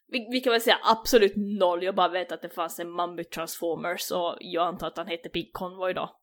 [0.07, 3.31] vi, vi kan väl säga absolut noll, jag bara vet att det fanns en Mammut
[3.31, 6.19] Transformers och jag antar att han heter Big Convoy då.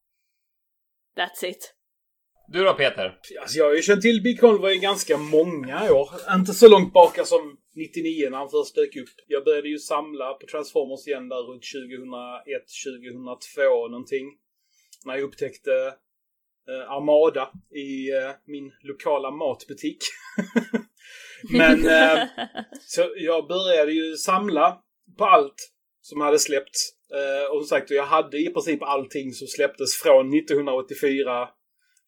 [1.16, 1.75] That's it.
[2.48, 3.18] Du då Peter?
[3.40, 6.10] Alltså, jag har ju känt till Big Convoy i ganska många år.
[6.34, 9.08] Inte så långt baka som 99 när han först dök upp.
[9.26, 12.62] Jag började ju samla på Transformers igen där runt 2001,
[13.56, 14.26] 2002 någonting.
[15.04, 15.72] När jag upptäckte
[16.70, 19.98] eh, Armada i eh, min lokala matbutik.
[21.50, 22.24] Men eh,
[22.80, 24.78] så jag började ju samla
[25.18, 26.92] på allt som hade släppts.
[27.14, 31.48] Eh, och som sagt, jag hade i princip allting som släpptes från 1984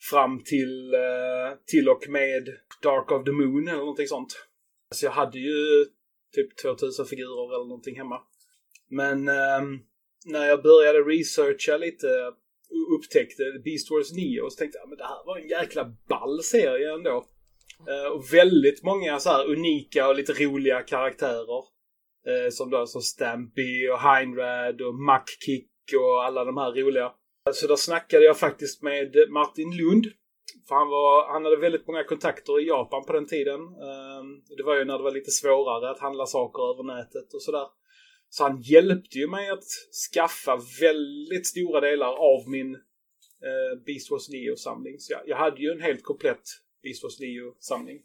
[0.00, 2.48] fram till, eh, till och med
[2.82, 4.46] Dark of the Moon eller någonting sånt.
[4.94, 5.86] Så jag hade ju
[6.34, 8.20] typ 2000 figurer eller någonting hemma.
[8.90, 9.80] Men um,
[10.26, 12.06] när jag började researcha lite
[12.70, 15.84] och upptäckte Beast Wars Neo så tänkte jag ah, men det här var en jäkla
[16.08, 17.24] ball serie ändå.
[17.88, 21.64] Uh, och väldigt många så här unika och lite roliga karaktärer.
[22.28, 25.70] Uh, som då som Stampy och Heinrad och Muckkick
[26.00, 27.12] och alla de här roliga.
[27.52, 30.06] Så där snackade jag faktiskt med Martin Lund.
[30.68, 33.60] För han, var, han hade väldigt många kontakter i Japan på den tiden.
[33.60, 37.42] Ehm, det var ju när det var lite svårare att handla saker över nätet och
[37.42, 37.66] sådär.
[38.28, 39.64] Så han hjälpte ju mig att
[40.12, 44.98] skaffa väldigt stora delar av min eh, Beast Wars Neo-samling.
[44.98, 46.42] Så jag, jag hade ju en helt komplett
[46.82, 47.96] Beast Wars Neo-samling.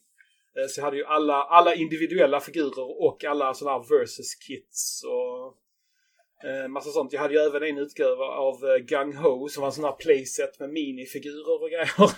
[0.58, 5.58] Eh, så jag hade ju alla, alla individuella figurer och alla sådana här versus-kits och
[6.44, 7.14] eh, massa sånt.
[7.14, 9.92] Jag hade ju även en utgåva av eh, Gung Ho som var en sån här
[9.92, 12.12] playset med minifigurer och grejer.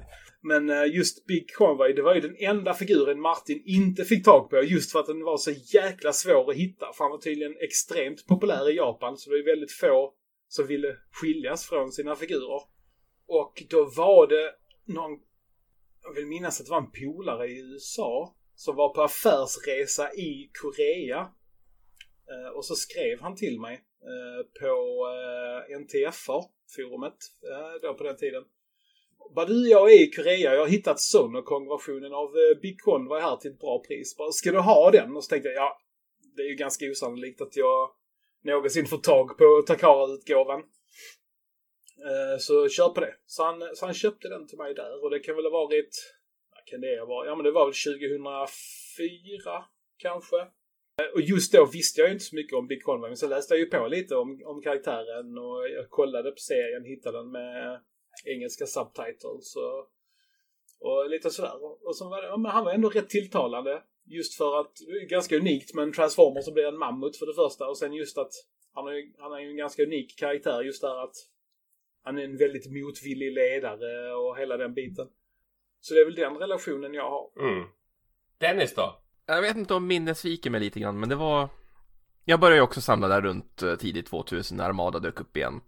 [0.46, 4.50] Men eh, just Big Conway, det var ju den enda figuren Martin inte fick tag
[4.50, 6.92] på just för att den var så jäkla svår att hitta.
[6.92, 10.14] För han var tydligen extremt populär i Japan så det var väldigt få
[10.48, 12.62] som ville skiljas från sina figurer.
[13.26, 15.18] Och då var det någon,
[16.02, 20.50] jag vill minnas att det var en polare i USA som var på affärsresa i
[20.62, 21.28] Korea.
[22.30, 28.16] Eh, och så skrev han till mig eh, på eh, NTFR-forumet eh, då på den
[28.16, 28.44] tiden.
[29.34, 30.54] Bara du, jag är i Korea.
[30.54, 34.16] Jag har hittat Sonokong-versionen av eh, Big Convoy här till ett bra pris.
[34.16, 35.16] Bara, ska du ha den?
[35.16, 35.80] Och så tänkte jag, ja,
[36.36, 37.90] det är ju ganska osannolikt att jag
[38.42, 40.60] någonsin får tag på Takara-utgåvan.
[42.08, 43.14] Eh, så kör på det.
[43.26, 46.14] Så han, så han köpte den till mig där och det kan väl ha varit,
[46.54, 47.26] vad kan det vara?
[47.26, 49.64] Ja men det var väl 2004
[49.96, 50.36] kanske.
[51.00, 53.28] Eh, och just då visste jag ju inte så mycket om Big Conway, men så
[53.28, 57.30] läste jag ju på lite om, om karaktären och jag kollade på serien, hittade den
[57.30, 57.80] med
[58.24, 59.90] engelska subtitles och,
[60.80, 61.64] och lite sådär.
[61.64, 63.82] Och, och så var det, ja, men han var ändå rätt tilltalande.
[64.06, 67.26] Just för att det är ganska unikt med en transformer som blir en mammut för
[67.26, 68.32] det första och sen just att
[68.72, 71.14] han är, han är ju en ganska unik karaktär just där att
[72.02, 75.08] han är en väldigt motvillig ledare och hela den biten.
[75.80, 77.30] Så det är väl den relationen jag har.
[77.40, 77.68] Mm.
[78.38, 79.03] Dennis då?
[79.26, 81.48] Jag vet inte om minnet sviker mig lite grann, men det var...
[82.24, 85.60] Jag började ju också samla där runt eh, tidigt 2000 när Armada dök upp igen.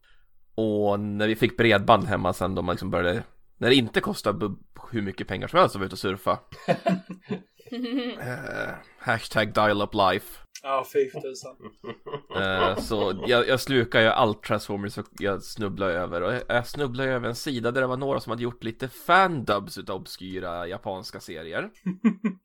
[0.55, 3.23] Och när vi fick bredband hemma sen då man liksom började...
[3.59, 4.59] När det inte kostade bu-
[4.91, 6.39] hur mycket pengar som helst att vara ute och surfa.
[8.21, 10.39] Eh, hashtag dial-up life.
[10.63, 11.57] Ja, fy för tusan.
[12.43, 16.67] Eh, så jag, jag slukar ju allt Transformers och jag snubblar över och jag, jag
[16.67, 20.67] snubblar över en sida där det var några som hade gjort lite fandubs utav obskyra
[20.67, 21.71] japanska serier.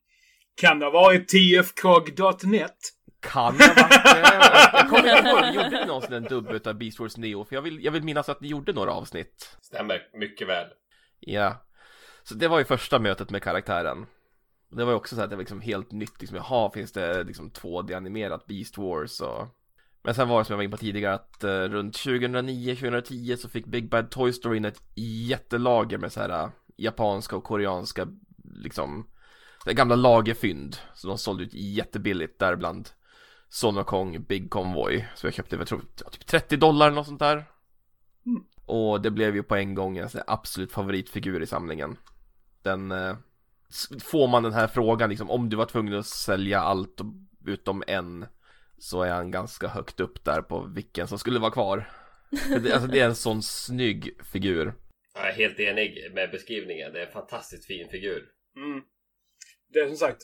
[0.54, 2.76] Kan det ha varit tfkog.net?
[3.20, 4.72] Kan det ha varit det?
[4.78, 7.44] Jag kommer inte ihåg, gjorde ni någonsin en dubb utav Beast Wars Neo?
[7.44, 9.56] För jag vill, jag vill minnas att ni gjorde några avsnitt.
[9.62, 10.66] Stämmer mycket väl.
[11.20, 11.66] Ja.
[12.22, 14.06] Så det var ju första mötet med karaktären.
[14.70, 17.24] Det var ju också så att det var liksom helt nytt, liksom, jaha, finns det
[17.24, 19.46] liksom 2D-animerat Beast Wars och...
[20.04, 23.48] Men sen var det som jag var inne på tidigare att eh, runt 2009-2010 så
[23.48, 24.82] fick Big Bad Toy Story in ett
[25.28, 28.08] jättelager med så här eh, japanska och koreanska
[28.54, 29.10] liksom
[29.64, 30.76] det gamla lagerfynd.
[30.94, 32.88] Så de sålde ut jättebilligt däribland
[33.48, 35.08] Sonokong Big Convoy.
[35.14, 37.44] Så jag köpte, jag tror, typ 30 dollar eller något sånt där.
[38.66, 41.96] Och det blev ju på en gång en absolut favoritfigur i samlingen.
[42.62, 43.16] Den, eh,
[44.00, 47.00] får man den här frågan liksom, om du var tvungen att sälja allt
[47.46, 48.26] utom en,
[48.78, 51.90] så är han ganska högt upp där på vilken som skulle vara kvar.
[52.62, 54.74] Det, alltså det är en sån snygg figur.
[55.14, 56.92] Jag är helt enig med beskrivningen.
[56.92, 58.28] Det är en fantastiskt fin figur.
[58.56, 58.82] Mm.
[59.72, 60.22] Det är som sagt,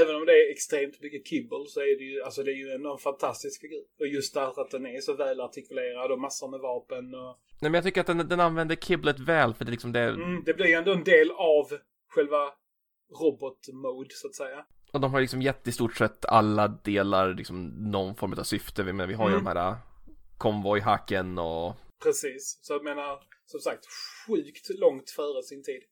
[0.00, 2.70] även om det är extremt mycket kibble så är det ju, alltså det är ju
[2.70, 3.84] ändå en fantastisk figur.
[4.00, 7.38] Och just därför att den är så väl artikulerad och massor med vapen och...
[7.60, 10.42] Nej men jag tycker att den, den använder kiblet väl för det liksom det, Mm,
[10.46, 11.66] det blir ju ändå en del av
[12.08, 12.52] själva
[13.20, 14.64] robot-mode så att säga.
[14.92, 18.84] och de har liksom gett i stort sett alla delar liksom någon form av syfte.
[18.92, 19.44] Men vi har ju Mm.
[19.44, 19.76] de här äh,
[20.38, 22.58] konvojhacken och Precis.
[22.62, 23.84] Så jag menar, som sagt,
[24.26, 25.82] sjukt långt före sin tid.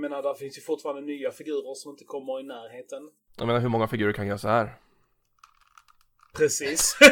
[0.00, 3.02] Menar, där finns ju fortfarande nya figurer som inte kommer i närheten.
[3.36, 4.76] jag menar hur många figurer kan göra så här?
[6.36, 6.96] Precis.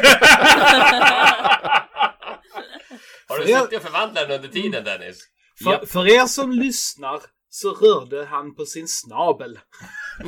[3.27, 5.19] Har du För jag- suttit och förvandlat den under tiden Dennis?
[5.63, 5.89] För, Japp.
[5.89, 9.59] för er som lyssnar så rörde han på sin snabel.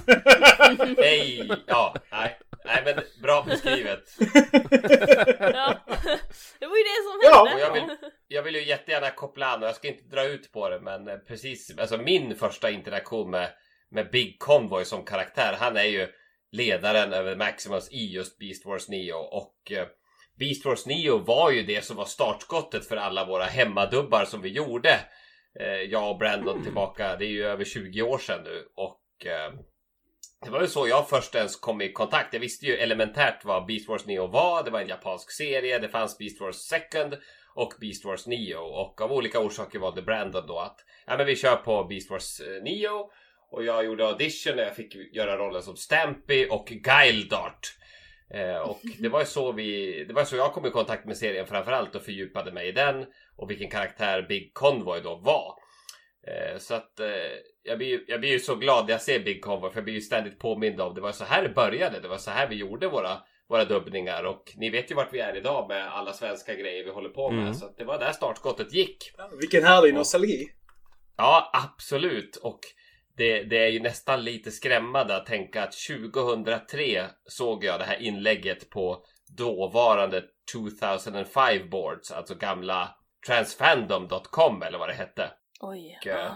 [0.97, 2.39] Nej, ja, nej.
[2.73, 4.03] Nej men bra beskrivet.
[5.39, 5.75] Ja.
[6.59, 7.45] Det var ju det som Ja.
[7.45, 7.53] hände.
[7.55, 7.97] Och jag vill,
[8.27, 11.07] jag vill ju jättegärna koppla an och jag ska inte dra ut på det men
[11.07, 13.49] eh, precis, alltså min första interaktion med,
[13.91, 16.07] med Big Convoy som karaktär, han är ju
[16.51, 19.87] ledaren över Maximus i just Beast Wars Neo och eh,
[20.39, 24.49] Beast Wars Neo var ju det som var startskottet för alla våra hemmadubbar som vi
[24.49, 24.99] gjorde.
[25.59, 28.99] Eh, jag och Brandon tillbaka, det är ju över 20 år sedan nu och
[30.43, 32.33] det var ju så jag först ens kom i kontakt.
[32.33, 34.63] Jag visste ju elementärt vad Beast Wars Neo var.
[34.63, 35.79] Det var en japansk serie.
[35.79, 37.17] Det fanns Beast Wars Second
[37.53, 38.59] och Beast Wars Neo.
[38.59, 42.41] Och av olika orsaker valde Brandon då att ja, men vi kör på Beast Wars
[42.41, 43.11] eh, Neo.
[43.51, 47.77] Och jag gjorde audition och jag fick göra rollen som Stampy och Guildart.
[48.29, 51.17] Eh, och det var ju så vi, det var så jag kom i kontakt med
[51.17, 55.53] serien framförallt och fördjupade mig i den och vilken karaktär Big Convoy då var.
[56.29, 57.07] Eh, så att eh,
[57.63, 59.83] jag, blir, ju- jag blir ju så glad när jag ser Big Convoy för jag
[59.83, 61.99] blir ju ständigt påmind om det var så här det började.
[61.99, 63.17] Det var så här vi gjorde våra,
[63.49, 66.91] våra dubbningar och ni vet ju vart vi är idag med alla svenska grejer vi
[66.91, 67.41] håller på med.
[67.41, 67.53] Mm.
[67.53, 68.97] Så att det var där startskottet gick.
[69.39, 70.47] Vilken härlig nostalgi.
[71.17, 72.35] Ja, absolut.
[72.35, 72.59] Och
[73.17, 78.01] det, det är ju nästan lite skrämmande att tänka att 2003 såg jag det här
[78.01, 79.05] inlägget på
[79.37, 80.23] dåvarande
[80.53, 82.95] 2005 boards, alltså gamla
[83.27, 85.31] transfandom.com eller vad det hette.
[85.59, 85.99] Oj.
[86.01, 86.31] Och, eh,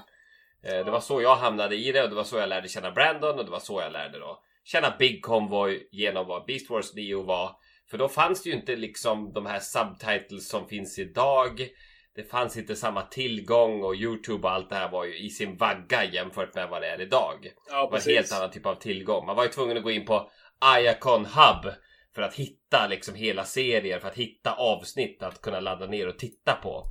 [0.63, 2.91] eh, det var så jag hamnade i det och det var så jag lärde känna
[2.91, 6.93] Brandon och det var så jag lärde då känna Big Convoy genom vad Beast Wars
[6.93, 7.55] Neo var.
[7.89, 11.67] För då fanns det ju inte liksom de här subtitles som finns idag.
[12.15, 15.57] Det fanns inte samma tillgång och Youtube och allt det här var ju i sin
[15.57, 17.51] vagga jämfört med vad det är idag.
[17.69, 19.26] Ja, Det var en helt annan typ av tillgång.
[19.26, 20.32] Man var ju tvungen att gå in på
[20.80, 21.74] Iacon Hub
[22.15, 26.19] för att hitta liksom hela serier, för att hitta avsnitt att kunna ladda ner och
[26.19, 26.86] titta på.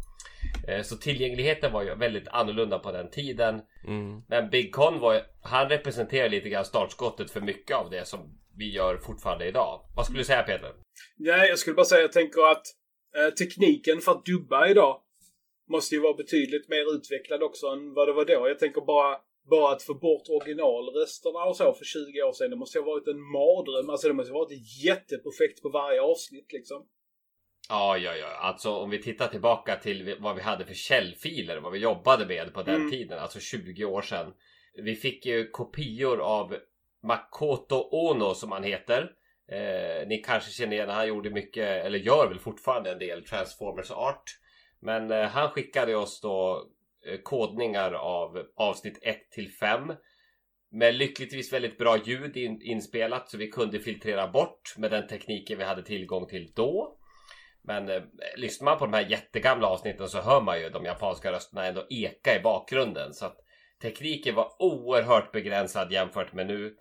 [0.69, 3.61] Eh, Så tillgängligheten var ju väldigt annorlunda på den tiden.
[3.87, 4.23] Mm.
[4.29, 8.97] Men Big Convoy, han representerar lite grann startskottet för mycket av det som vi gör
[8.97, 9.81] fortfarande idag.
[9.97, 10.73] Vad skulle du säga Peter?
[11.17, 12.67] Nej, jag skulle bara säga, jag tänker att
[13.17, 15.01] eh, tekniken för att dubba idag
[15.71, 18.49] måste ju vara betydligt mer utvecklad också än vad det var då.
[18.49, 19.17] Jag tänker bara,
[19.51, 22.51] bara att få bort originalrösterna och så för 20 år sedan.
[22.51, 23.91] Det måste ju ha varit en mardröm.
[23.91, 26.87] Alltså det måste ha varit ett jätteprojekt på varje avsnitt liksom.
[27.69, 28.27] Ja, ja, ja.
[28.27, 32.55] Alltså om vi tittar tillbaka till vad vi hade för källfiler, vad vi jobbade med
[32.55, 32.91] på den Mm.
[32.91, 34.35] tiden, alltså 20 år sedan.
[34.75, 36.57] Vi fick ju kopior av
[37.03, 39.11] Makoto Ono som han heter.
[39.53, 43.91] Eh, ni kanske känner igen, han gjorde mycket, eller gör väl fortfarande en del Transformers
[43.91, 44.25] art.
[44.81, 46.67] Men eh, han skickade oss då
[47.07, 49.93] eh, kodningar av avsnitt 1 till 5.
[50.71, 55.59] Med lyckligtvis väldigt bra ljud in, inspelat så vi kunde filtrera bort med den tekniken
[55.59, 56.99] vi hade tillgång till då.
[57.65, 58.03] Men eh,
[58.37, 61.87] lyssnar man på de här jättegamla avsnitten så hör man ju de japanska rösterna ändå
[61.91, 63.15] eka i bakgrunden.
[63.15, 63.37] Så att
[63.83, 66.77] tekniken var oerhört begränsad jämfört med nu.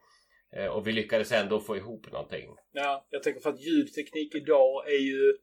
[0.55, 2.55] Eh, och vi lyckades ändå få ihop någonting.
[2.71, 5.37] Ja, jag tänker för att ljudteknik idag är ju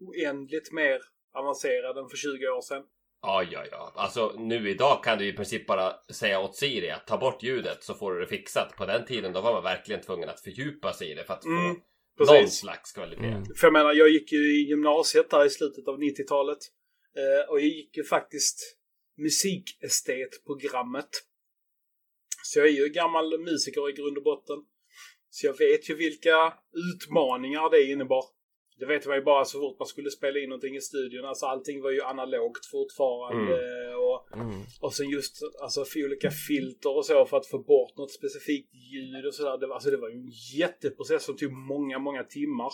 [0.00, 0.98] oändligt mer
[1.34, 2.82] avancerad än för 20 år sedan.
[3.22, 3.92] Ja, ja, ja.
[3.94, 7.82] Alltså nu idag kan du i princip bara säga åt Siri att ta bort ljudet
[7.82, 8.76] så får du det fixat.
[8.76, 11.44] På den tiden då var man verkligen tvungen att fördjupa sig i det för att
[11.44, 11.48] få
[12.20, 12.58] Mm, någon Precis.
[12.58, 13.26] slags kvalitet.
[13.26, 13.44] Mm.
[13.44, 16.58] För jag menar, jag gick ju i gymnasiet där i slutet av 90-talet.
[17.16, 18.78] Eh, och jag gick ju faktiskt
[19.18, 21.08] musikestetprogrammet.
[22.44, 24.58] Så jag är ju gammal musiker i grund och botten.
[25.30, 26.54] Så jag vet ju vilka
[26.94, 28.24] utmaningar det innebar.
[28.82, 31.24] Det vet man ju bara så fort man skulle spela in någonting i studion.
[31.24, 33.54] Alltså allting var ju analogt fortfarande.
[33.96, 34.60] Och, Mm.
[34.80, 38.74] och sen just alltså för olika filter och så för att få bort något specifikt
[38.74, 39.58] ljud och sådär.
[39.58, 42.72] Det, alltså det var ju en jätteprocess som tog många, många timmar.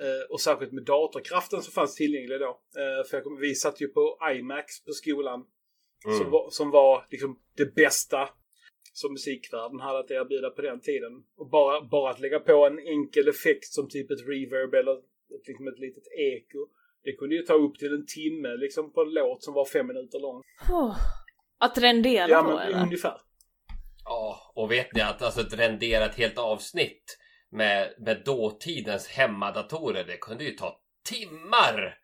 [0.00, 2.60] Eh, och särskilt med datorkraften som fanns tillgänglig då.
[2.82, 5.44] Eh, för kommer, vi satt ju på IMAX på skolan.
[6.06, 6.18] Mm.
[6.18, 8.28] Som, var, som var liksom det bästa
[8.92, 11.12] som musikvärlden hade att erbjuda på den tiden.
[11.36, 14.96] Och bara, bara att lägga på en enkel effekt som typ ett reverb eller
[15.30, 16.66] ett, liksom ett litet eko.
[17.04, 19.86] Det kunde ju ta upp till en timme liksom på en låt som var fem
[19.86, 20.42] minuter lång.
[20.70, 20.96] Oh.
[21.58, 22.82] Att rendera Ja, men eller?
[22.82, 23.16] ungefär.
[24.04, 27.18] Ja, och vet ni att alltså, ett renderat helt avsnitt
[27.50, 31.98] med, med dåtidens hemmadatorer, det kunde ju ta timmar!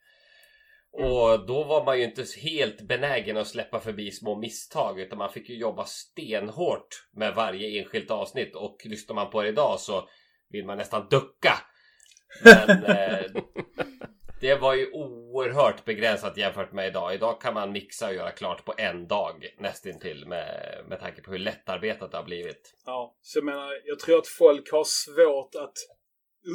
[0.92, 5.32] Och då var man ju inte helt benägen att släppa förbi små misstag utan man
[5.32, 10.08] fick ju jobba stenhårt med varje enskilt avsnitt och lyssnar man på det idag så
[10.48, 11.52] vill man nästan ducka.
[12.44, 13.42] Men eh,
[14.40, 17.14] det var ju oerhört begränsat jämfört med idag.
[17.14, 21.30] Idag kan man mixa och göra klart på en dag nästintill med, med tanke på
[21.30, 22.74] hur lättarbetat det har blivit.
[22.86, 25.76] Ja, så jag menar, jag tror att folk har svårt att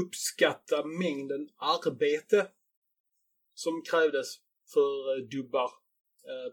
[0.01, 2.47] uppskatta mängden arbete
[3.53, 4.27] som krävdes
[4.73, 5.71] för eh, dubbar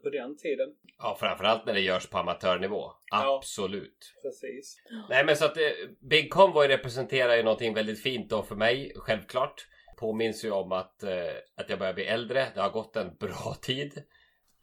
[0.03, 0.69] på den tiden.
[0.99, 2.93] Ja, framförallt när det görs på amatörnivå.
[3.11, 3.37] Ja.
[3.37, 4.15] Absolut.
[4.23, 4.77] Precis.
[5.09, 5.63] Nej, men så att eh,
[6.01, 9.67] Big Convoy representerar ju någonting väldigt fint då för mig, självklart.
[9.99, 11.11] Påminns ju om att, eh,
[11.57, 12.47] att jag börjar bli äldre.
[12.55, 14.03] Det har gått en bra tid.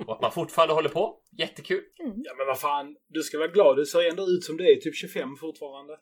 [0.06, 1.22] Och att man fortfarande håller på.
[1.38, 1.84] Jättekul.
[1.98, 3.78] Ja men vad fan, du ska vara glad.
[3.78, 5.98] Du ser ändå ut som du är typ 25 fortfarande.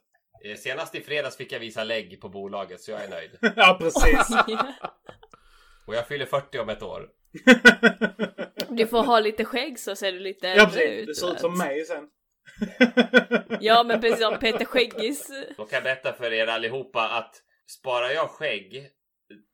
[0.45, 3.31] Eh, Senast i fredags fick jag visa lägg på bolaget så jag är nöjd.
[3.55, 4.37] ja precis.
[5.87, 7.09] Och jag fyller 40 om ett år.
[8.69, 10.99] Du får ha lite skägg så ser du lite ja äldre precis.
[10.99, 11.07] ut.
[11.07, 12.07] Du ser ut som mig sen.
[13.59, 15.31] Ja men precis som Peter Skäggis.
[15.57, 17.35] Då kan jag berätta för er allihopa att
[17.79, 18.89] sparar jag skägg,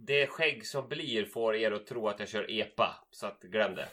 [0.08, 2.90] det skägg som blir får er att tro att jag kör EPA.
[3.12, 3.88] Så att glöm det.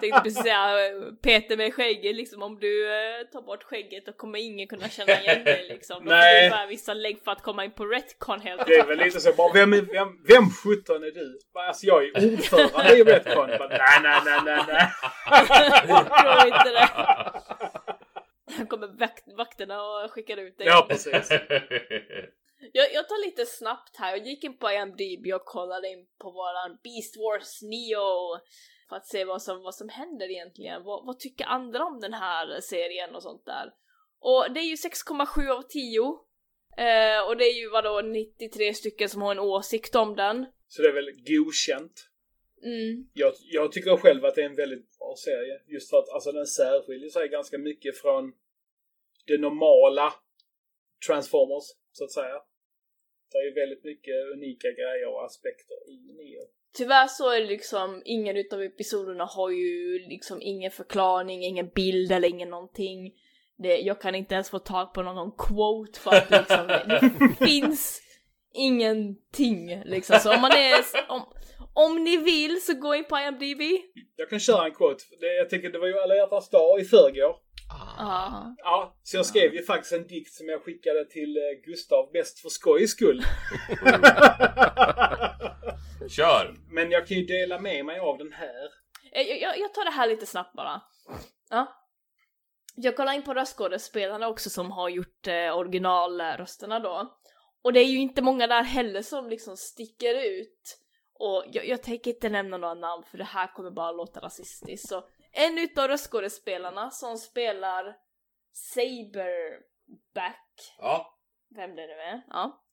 [0.00, 0.90] Tänkte precis säga
[1.22, 5.20] Peter med skägget liksom om du eh, tar bort skägget då kommer ingen kunna känna
[5.20, 5.96] igen dig liksom.
[6.04, 6.44] Då får Nej.
[6.44, 9.20] du bara vissa lägg för att komma in på Retcon helt Det är väl lite
[9.20, 11.38] så bara, vem, vem, vem sjutton är du?
[11.54, 13.48] Bara, Alltså jag är ordförande i Retcon.
[13.58, 14.90] Bara, Nej, nej, nej, nej,
[16.20, 16.88] tror inte det.
[18.56, 20.66] Han kommer vakt, vakterna och skickar ut dig.
[20.66, 21.28] Ja, precis.
[22.72, 24.10] Jag, jag tar lite snabbt här.
[24.10, 28.40] Jag gick in på IMDB och kollade in på våran Beast Wars Neo
[28.88, 30.82] för att se vad som, vad som händer egentligen.
[30.82, 33.72] Vad, vad tycker andra om den här serien och sånt där?
[34.20, 36.00] Och det är ju 6,7 av 10.
[36.76, 40.46] Eh, och det är ju vadå 93 stycken som har en åsikt om den.
[40.68, 42.10] Så det är väl godkänt.
[42.62, 43.08] Mm.
[43.12, 45.60] Jag, jag tycker själv att det är en väldigt bra serie.
[45.66, 48.32] Just för att alltså, den särskiljer sig ganska mycket från
[49.26, 50.12] det normala
[51.06, 52.42] Transformers, så att säga.
[53.30, 56.44] Det är ju väldigt mycket unika grejer och aspekter i Neo.
[56.76, 62.12] Tyvärr så är det liksom, ingen utav episoderna har ju liksom ingen förklaring, ingen bild
[62.12, 63.12] eller ingen någonting.
[63.58, 67.34] Det, jag kan inte ens få tag på någon quote för att liksom, det, det
[67.46, 68.00] finns
[68.54, 70.18] ingenting liksom.
[70.18, 70.74] Så om man är,
[71.08, 71.22] om,
[71.74, 73.62] om ni vill så gå in på IMDB.
[74.16, 75.04] Jag kan köra en quote.
[75.20, 77.36] Det, jag tänker det var ju alla hjärtans dag i förrgår.
[77.98, 78.54] Ja.
[78.58, 82.38] Ja, så jag skrev ju faktiskt en dikt som jag skickade till eh, Gustav mest
[82.38, 83.24] för skojs skull.
[86.08, 86.54] Kör!
[86.68, 88.68] Men jag kan ju dela med mig av den här.
[89.12, 90.82] Jag, jag, jag tar det här lite snabbt bara.
[91.50, 91.80] Ja.
[92.76, 97.18] Jag kollar in på röstskådespelarna också som har gjort eh, originalrösterna då.
[97.62, 100.78] Och det är ju inte många där heller som liksom sticker ut.
[101.14, 104.88] Och jag, jag tänker inte nämna några namn för det här kommer bara låta rasistiskt.
[104.88, 107.96] Så en utav röstskådespelarna som spelar
[108.52, 110.40] Saberback,
[110.78, 111.18] Ja.
[111.56, 112.63] vem det nu är, ja.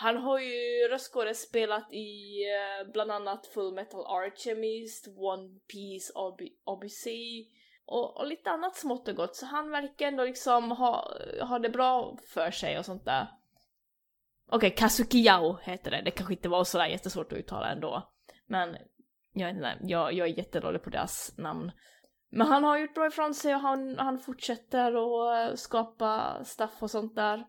[0.00, 7.46] Han har ju röstskådespelat i eh, bland annat Full Metal Alchemist, One Piece Ob- Odyssey
[7.86, 9.36] och, och lite annat smått och gott.
[9.36, 13.28] Så han verkar ändå liksom ha, ha det bra för sig och sånt där.
[14.50, 16.02] Okej, Kazuki Yao heter det.
[16.04, 18.12] Det kanske inte var sådär jättesvårt att uttala ändå.
[18.46, 18.76] Men
[19.32, 21.72] jag vet inte, jag, jag är jättedålig på deras namn.
[22.30, 26.82] Men han har gjort bra ifrån sig och han, han fortsätter att eh, skapa stuff
[26.82, 27.44] och sånt där.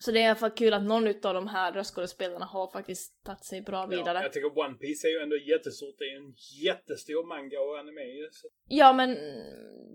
[0.00, 3.24] Så det är i alla fall kul att någon utav de här röstskådespelarna har faktiskt
[3.24, 4.22] tagit sig bra Ja, vidare.
[4.22, 5.94] jag tycker One Piece är ju ändå jättestort.
[5.98, 6.34] Det är en
[6.64, 8.28] jättestor manga och anime ju.
[8.32, 9.16] så- Ja men,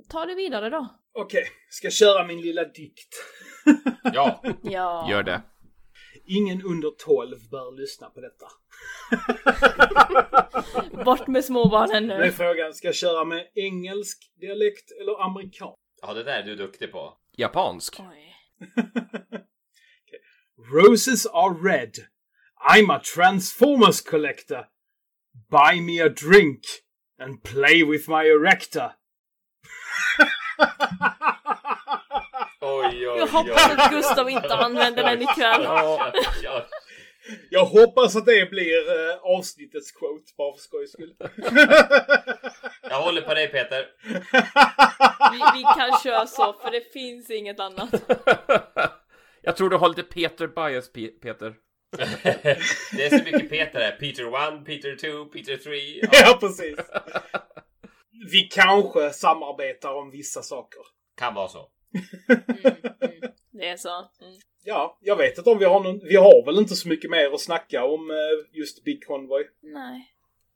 [0.09, 0.87] ta det vidare då.
[1.13, 3.13] Okej, ska jag köra min lilla dikt.
[4.13, 4.43] Ja.
[4.63, 5.07] Ja.
[5.11, 5.41] Gör det.
[6.25, 8.45] Ingen under 12 bör lyssna på detta.
[11.05, 12.31] Bort med småbarnen Nu är nu.
[12.31, 15.77] frågan, ska jag köra med engelsk dialekt eller amerikansk?
[16.01, 17.17] ja, det där är du duktig på.
[17.37, 17.97] Japansk.
[20.63, 20.71] Oj.
[20.71, 22.07] Roses are red.
[22.65, 24.67] I'm a Transformers collector.
[25.49, 26.63] Buy me a drink
[27.19, 28.91] and play with my erector.
[32.61, 35.63] Oj, oj, Jag hoppas att Gustav inte använder den ikväll.
[35.63, 36.11] Ja.
[36.43, 36.65] ja.
[37.49, 41.15] Jag hoppas att det blir eh, avsnittets quote, bara för skojs skull.
[42.89, 43.87] Jag håller på dig Peter.
[45.31, 47.93] Vi, vi kan köra så för det finns inget annat.
[49.43, 51.55] Jag tror du har lite Peter bias, Pe- Peter.
[52.95, 53.91] det är så mycket Peter här.
[53.99, 55.75] Peter 1, Peter 2, Peter 3.
[56.01, 56.07] Ja.
[56.11, 56.75] ja, precis.
[58.31, 60.81] Vi kanske samarbetar om vissa saker.
[61.17, 61.69] Kan vara så.
[63.51, 63.89] Det är så.
[64.21, 64.33] Mm.
[64.63, 65.99] Ja, jag vet inte om vi har någon...
[66.03, 69.43] Vi har väl inte så mycket mer att snacka om eh, just Big Convoy.
[69.61, 70.09] Nej.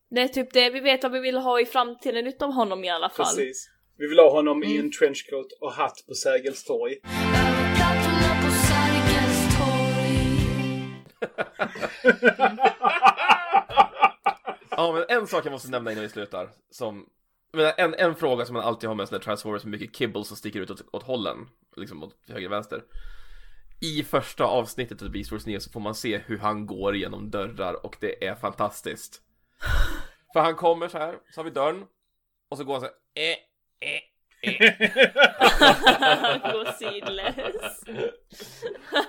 [0.10, 2.90] Det är typ det vi vet vad vi vill ha i framtiden utav honom i
[2.90, 3.26] alla fall.
[3.26, 3.70] Precis.
[3.98, 4.86] Vi vill ha honom i Mm.
[4.86, 6.96] en trenchcoat och hatt på Sergels torg.
[14.78, 16.50] Ja, men en sak jag måste nämna innan vi slutar.
[16.70, 17.10] Som,
[17.54, 20.38] men en, en fråga som man alltid har med sådana Transformers med mycket kibble som
[20.38, 21.50] sticker ut åt, åt hållen.
[21.76, 22.84] Liksom åt höger och vänster.
[23.82, 27.30] I första avsnittet av Beast Wars 9 så får man se hur han går genom
[27.30, 29.22] dörrar och det är fantastiskt.
[30.34, 31.86] För han kommer så här, så har vi dörren.
[32.50, 33.38] Och så går han så här, eh,
[33.90, 34.02] eh,
[36.22, 37.82] Han går sidlös.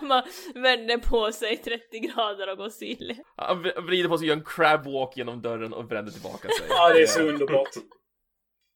[0.00, 0.22] Man
[0.54, 3.18] vänder på sig 30 grader och går sidlös.
[3.36, 6.48] Han vr- vrider på sig och gör en crab walk genom dörren och vänder tillbaka
[6.48, 6.66] sig.
[6.68, 7.74] Ja, det är så underbart.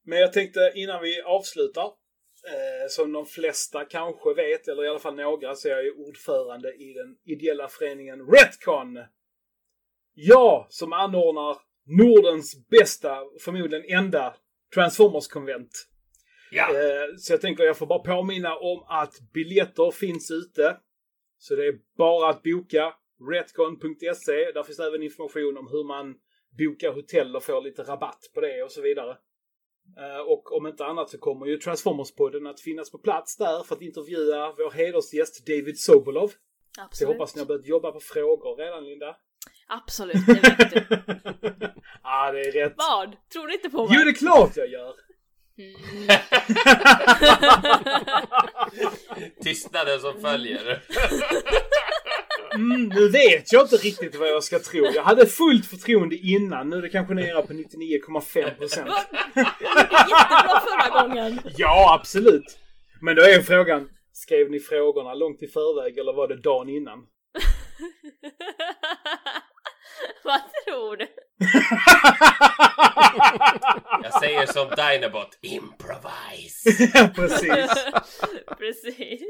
[0.05, 4.99] Men jag tänkte innan vi avslutar, eh, som de flesta kanske vet, eller i alla
[4.99, 8.99] fall några, så är jag ju ordförande i den ideella föreningen Retcon.
[10.15, 14.35] Jag som anordnar Nordens bästa, förmodligen enda,
[14.75, 15.89] Transformers-konvent.
[16.53, 16.69] Ja.
[16.69, 20.77] Eh, så jag tänker jag får bara påminna om att biljetter finns ute.
[21.39, 22.95] Så det är bara att boka
[23.31, 24.53] retcon.se.
[24.55, 26.15] Där finns även information om hur man
[26.59, 29.17] boka hotell och få lite rabatt på det och så vidare.
[29.99, 33.75] Eh, och om inte annat så kommer ju Transformers-podden att finnas på plats där för
[33.75, 36.29] att intervjua vår hedersgäst David Sobolov.
[36.29, 36.35] Så
[36.77, 37.13] jag Absolut.
[37.13, 39.17] hoppas ni har börjat jobba på frågor redan, Linda.
[39.69, 40.97] Absolut, det vet du.
[42.03, 42.75] Ja, det är rätt.
[42.77, 43.17] Vad?
[43.33, 43.97] Tror du inte på mig?
[43.99, 44.95] Jo, det är klart jag gör.
[49.43, 50.83] Tystnaden som följer.
[52.55, 54.87] Mm, nu vet jag inte riktigt vad jag ska tro.
[54.95, 56.69] Jag hade fullt förtroende innan.
[56.69, 58.89] Nu är det kanske nere på 99,5 procent.
[59.37, 61.41] Jättebra förra gången.
[61.57, 62.59] Ja, absolut.
[63.01, 66.99] Men då är frågan, skrev ni frågorna långt i förväg eller var det dagen innan?
[70.25, 71.09] Vad tror du?
[74.03, 76.71] Jag säger som Dinobot, improvise.
[77.15, 77.71] Precis.
[78.59, 79.23] Precis.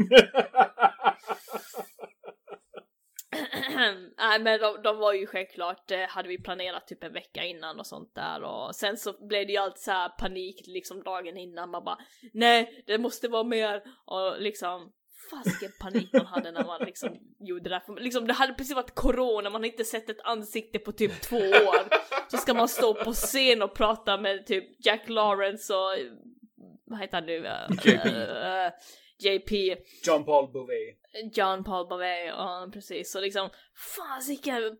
[4.18, 7.80] Nej men de, de var ju självklart, eh, hade vi planerat typ en vecka innan
[7.80, 11.36] och sånt där och sen så blev det ju alltid så här panik liksom dagen
[11.36, 11.98] innan man bara
[12.32, 14.92] nej det måste vara mer och liksom
[15.30, 17.80] fasiken panik man hade när man liksom gjorde det där.
[17.80, 21.20] För Liksom det hade precis varit corona, man har inte sett ett ansikte på typ
[21.20, 21.88] två år.
[22.30, 25.90] Så ska man stå på scen och prata med typ Jack Lawrence och
[26.84, 27.46] vad heter han nu?
[27.46, 27.88] Eh, JP.
[27.94, 28.72] eh,
[29.18, 29.76] JP.
[30.06, 30.98] John Paul Bouvet.
[31.32, 33.12] John Paul Bouvet, ja precis.
[33.12, 33.50] Så liksom,
[33.96, 34.76] fasiken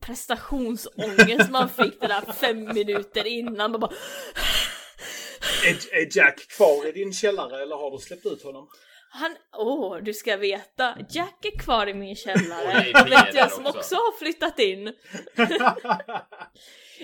[0.00, 3.70] prestationsångest man fick det där fem minuter innan.
[3.70, 3.92] Man bara,
[5.66, 8.68] Är, är Jack kvar i din källare eller har du släppt ut honom?
[9.10, 12.92] Han, åh, du ska veta, Jack är kvar i min källare.
[13.10, 13.78] Vet jag som också.
[13.78, 14.92] också har flyttat in.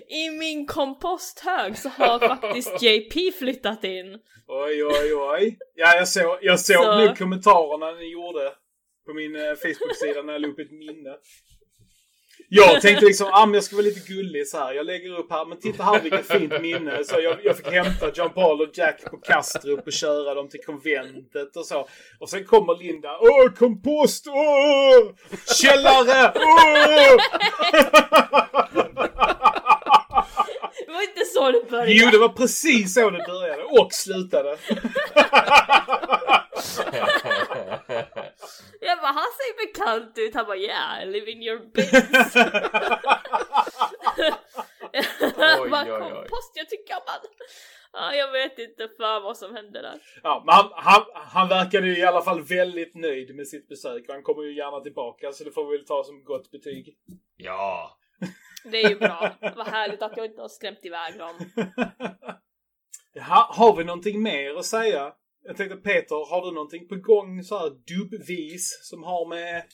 [0.09, 4.19] I min komposthög så har faktiskt JP flyttat in.
[4.47, 5.59] Oj, oj, oj.
[5.75, 8.53] Ja, jag såg, jag såg Så- nu kommentarerna ni gjorde
[9.07, 11.11] på min eh, Facebook-sida när jag la upp ett minne.
[12.49, 14.73] Jag tänkte liksom, ah, men jag ska vara lite gullig så här.
[14.73, 17.05] Jag lägger upp här, men titta här vilket fint minne.
[17.05, 20.61] Så jag, jag fick hämta John Paul och Jack på Kastrup och köra dem till
[20.67, 21.89] konventet och så.
[22.19, 25.15] Och sen kommer Linda, åh kompost, åh!
[25.61, 27.17] Källare, åh!
[30.87, 31.93] Det var inte så det började.
[31.93, 34.59] Jo, det var precis så det började och slutade.
[38.81, 40.35] Jag bara, han ser bekant ut.
[40.35, 42.37] Han bara, yeah, I live in your bins.
[45.37, 46.01] Oj, bara, oj, oj.
[46.01, 47.21] kompost, jag tycker man.
[47.93, 50.01] Ja, jag vet inte för vad som hände där.
[50.23, 54.05] Ja, men han, han, han verkade ju i alla fall väldigt nöjd med sitt besök.
[54.09, 56.97] Han kommer ju gärna tillbaka, så det får vi väl ta som gott betyg.
[57.37, 57.99] Ja.
[58.65, 59.35] Det är ju bra.
[59.57, 61.35] Vad härligt att jag inte har skrämt iväg dem.
[63.29, 65.13] Ha, har vi någonting mer att säga?
[65.47, 69.65] Jag tänkte Peter, har du någonting på gång så här dubbvis som har med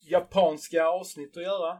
[0.00, 1.78] japanska avsnitt att göra?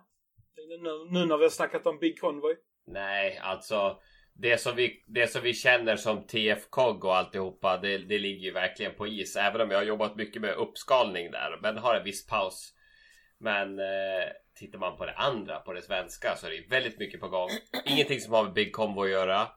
[0.68, 2.57] Nu, nu när vi har snackat om Big Convoy.
[2.86, 4.01] Nej, alltså.
[4.40, 8.53] Det som, vi, det som vi känner som TF-COG och alltihopa, det, det ligger ju
[8.53, 9.36] verkligen på is.
[9.36, 12.74] Även om jag har jobbat mycket med uppskalning där, men har en viss paus.
[13.38, 17.20] Men eh, tittar man på det andra, på det svenska, så är det väldigt mycket
[17.20, 17.49] på gång.
[17.84, 19.49] Ingenting som har med Big Convoy att göra.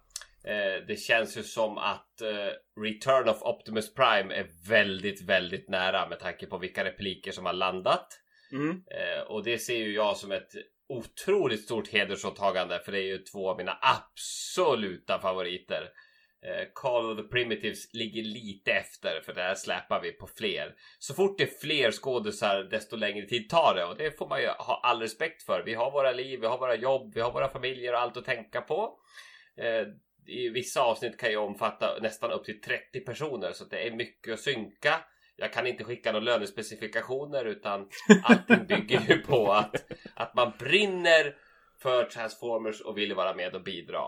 [0.43, 6.09] Eh, det känns ju som att eh, Return of Optimus Prime är väldigt, väldigt nära
[6.09, 8.07] med tanke på vilka repliker som har landat.
[8.51, 8.69] Mm.
[8.69, 10.51] Eh, och det ser ju jag som ett
[10.89, 15.89] otroligt stort hedersåtagande för det är ju två av mina absoluta favoriter.
[16.73, 20.75] Call of the Primitives ligger lite efter för där släpar vi på fler.
[20.99, 24.41] Så fort det är fler skådisar desto längre tid tar det och det får man
[24.41, 25.63] ju ha all respekt för.
[25.65, 28.25] Vi har våra liv, vi har våra jobb, vi har våra familjer och allt att
[28.25, 28.99] tänka på.
[30.27, 34.33] I vissa avsnitt kan ju omfatta nästan upp till 30 personer så det är mycket
[34.33, 34.99] att synka.
[35.35, 37.89] Jag kan inte skicka några lönespecifikationer utan
[38.23, 41.35] allting bygger ju på att, att man brinner
[41.81, 44.01] för Transformers och vill vara med och bidra.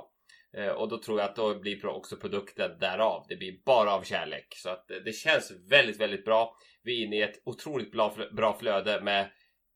[0.58, 3.26] Eh, och då tror jag att då blir också produkten därav.
[3.30, 4.54] Det blir bara av kärlek.
[4.56, 6.58] Så att eh, det känns väldigt, väldigt bra.
[6.84, 7.92] Vi är inne i ett otroligt
[8.32, 9.30] bra flöde med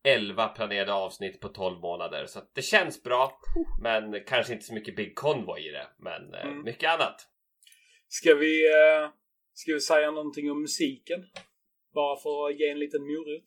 [0.04, 2.26] 11 planerade avsnitt på 12 månader.
[2.26, 3.40] Så det känns bra.
[3.82, 5.88] Men kanske inte så mycket Big Convoy i det.
[6.00, 6.64] Men eh, Mm.
[6.64, 7.28] mycket annat.
[8.08, 9.10] Ska vi, eh,
[9.54, 11.26] ska vi säga någonting om musiken?
[11.94, 13.44] Bara för att ge en liten morot.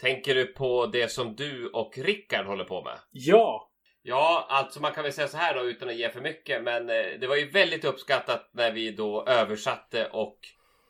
[0.00, 2.98] Tänker du på det som du och Rickard håller på med?
[3.10, 3.70] Ja!
[4.06, 6.62] Ja, alltså man kan väl säga så här då utan att ge för mycket.
[6.62, 10.38] Men eh, det var ju väldigt uppskattat när vi då översatte och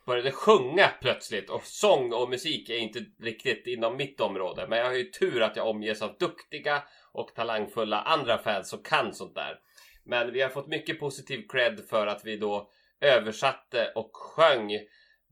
[0.07, 1.51] började sjunga plötsligt.
[1.51, 4.67] Och sång och musik är inte riktigt inom mitt område.
[4.69, 6.83] Men jag har ju tur att jag omges av duktiga
[7.13, 9.59] och talangfulla andra fans som kan sånt där.
[10.05, 14.71] Men vi har fått mycket positiv cred för att vi då översatte och sjöng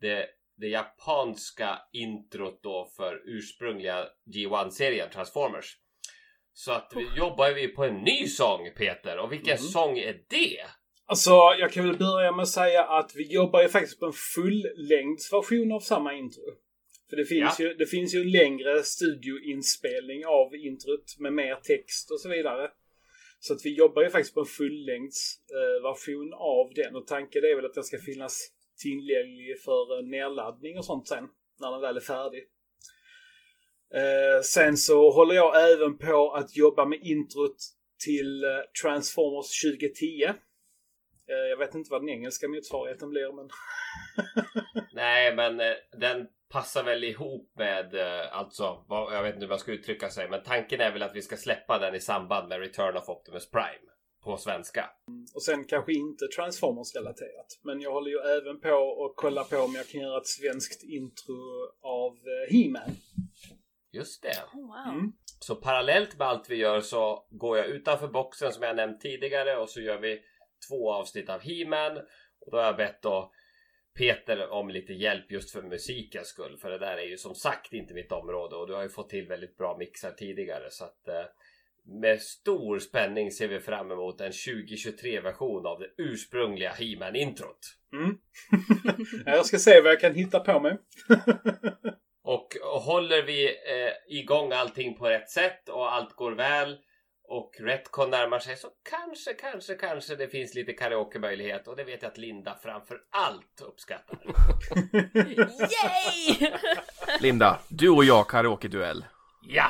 [0.01, 5.77] det, det japanska introt då för ursprungliga G1-serien Transformers.
[6.55, 9.19] så att vi jobbar vi på en ny sång Peter.
[9.19, 9.63] Och vilken Mm.
[9.69, 10.67] sång är det?
[11.07, 14.13] Alltså, jag kan väl börja med att säga att vi jobbar ju faktiskt på en
[14.35, 16.43] fullängdsversion av samma intro.
[17.11, 17.65] För det finns, Ja.
[17.67, 22.71] ju, det finns ju en längre studioinspelning av introt med mer text och så vidare.
[23.41, 27.67] Så att vi jobbar ju faktiskt på en fullängdsversion av den och tanken är väl
[27.67, 28.49] att den ska finnas
[28.83, 31.25] tillgänglig för eh, nedladdning och sånt sen.
[31.61, 32.43] När den väl är färdig.
[33.95, 37.57] Eh, sen så håller jag även på att jobba med introt
[38.05, 38.51] till eh,
[38.83, 40.29] Transformers 2010.
[41.29, 43.49] Eh, Jag vet inte vad den engelska motsvarigheten blir men...
[44.93, 49.51] Nej, men eh, den passar väl ihop med eh, alltså, vad, jag vet inte hur
[49.51, 52.49] man ska uttrycka sig, men tanken är väl att vi ska släppa den i samband
[52.49, 53.93] med Return of Optimus Prime
[54.25, 54.91] på svenska.
[55.35, 57.61] Och sen kanske inte Transformers-relaterat.
[57.63, 60.83] Men jag håller ju även på att kolla på om jag kan göra ett svenskt
[60.83, 61.37] intro
[61.83, 62.19] av
[62.51, 62.97] He-Man.
[63.93, 64.43] Just det.
[64.55, 64.95] Oh, wow.
[64.95, 65.13] Mm.
[65.41, 69.57] Så parallellt med allt vi gör så går jag utanför boxen som jag nämnt tidigare
[69.57, 70.21] och så gör vi
[70.69, 71.97] två avsnitt av He-Man.
[72.41, 73.33] Och då har jag bett då
[73.99, 76.59] Peter om lite hjälp just för musikens skull.
[76.59, 79.11] För det där är ju som sagt inte mitt område och du har ju fått
[79.11, 80.71] till väldigt bra mixar tidigare.
[80.71, 81.25] Så att eh,
[81.85, 87.59] med stor spänning ser vi fram emot en 2023-version av det ursprungliga He-Man-introt.
[87.93, 88.17] Mm.
[89.27, 90.79] Ja, jag ska se vad jag kan hitta på mig.
[92.23, 96.79] Och, och håller vi eh, igång allting på rätt sätt och allt går väl
[97.25, 102.03] och Retcon närmar sig så kanske, kanske, kanske det finns lite karaoke-möjlighet och det vet
[102.03, 104.19] jag att Linda framför allt uppskattar.
[105.59, 106.51] Yay!
[107.21, 109.05] Linda, du och jag karaoke-duell.
[109.43, 109.67] Ja!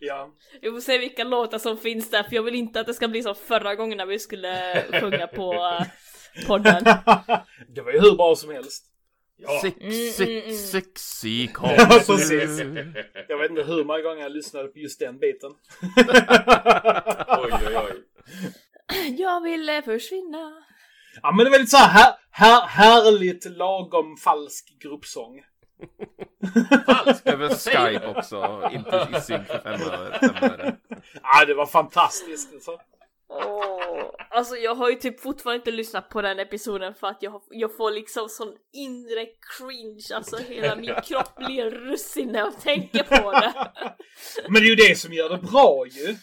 [0.00, 0.30] Ja.
[0.62, 3.08] Vi får se vilka låtar som finns där för jag vill inte att det ska
[3.08, 5.86] bli som förra gången när vi skulle sjunga på eh,
[6.46, 6.84] podden.
[7.68, 8.89] det var ju hur bra som helst.
[9.42, 9.60] Ja!
[9.62, 10.56] Sex, Mm, mm, sex, mm.
[10.56, 12.28] sexy Ja, precis.
[12.58, 12.92] du.
[13.28, 15.50] Jag vet inte hur många gånger jag lyssnade på just den biten.
[17.28, 18.02] Oj, oj, oj.
[19.18, 20.52] Jag ville försvinna.
[21.22, 25.42] Ja, men det var lite så här, här, här härligt lagom falsk gruppsång.
[26.86, 27.26] Falskt!
[27.28, 27.48] Över.
[27.54, 30.18] Skype också, inte i synk för fem öre.
[30.20, 30.76] fem öre.
[31.22, 32.54] Ja, det var fantastiskt.
[32.54, 32.80] Alltså.
[33.32, 37.42] Åh, alltså jag har ju typ fortfarande inte lyssnat på den episoden för att jag,
[37.50, 39.26] jag får liksom sån inre
[39.58, 43.52] cringe, alltså hela min kropp blir russin när jag tänker på det.
[44.48, 46.16] Men det är ju det som gör det bra ju.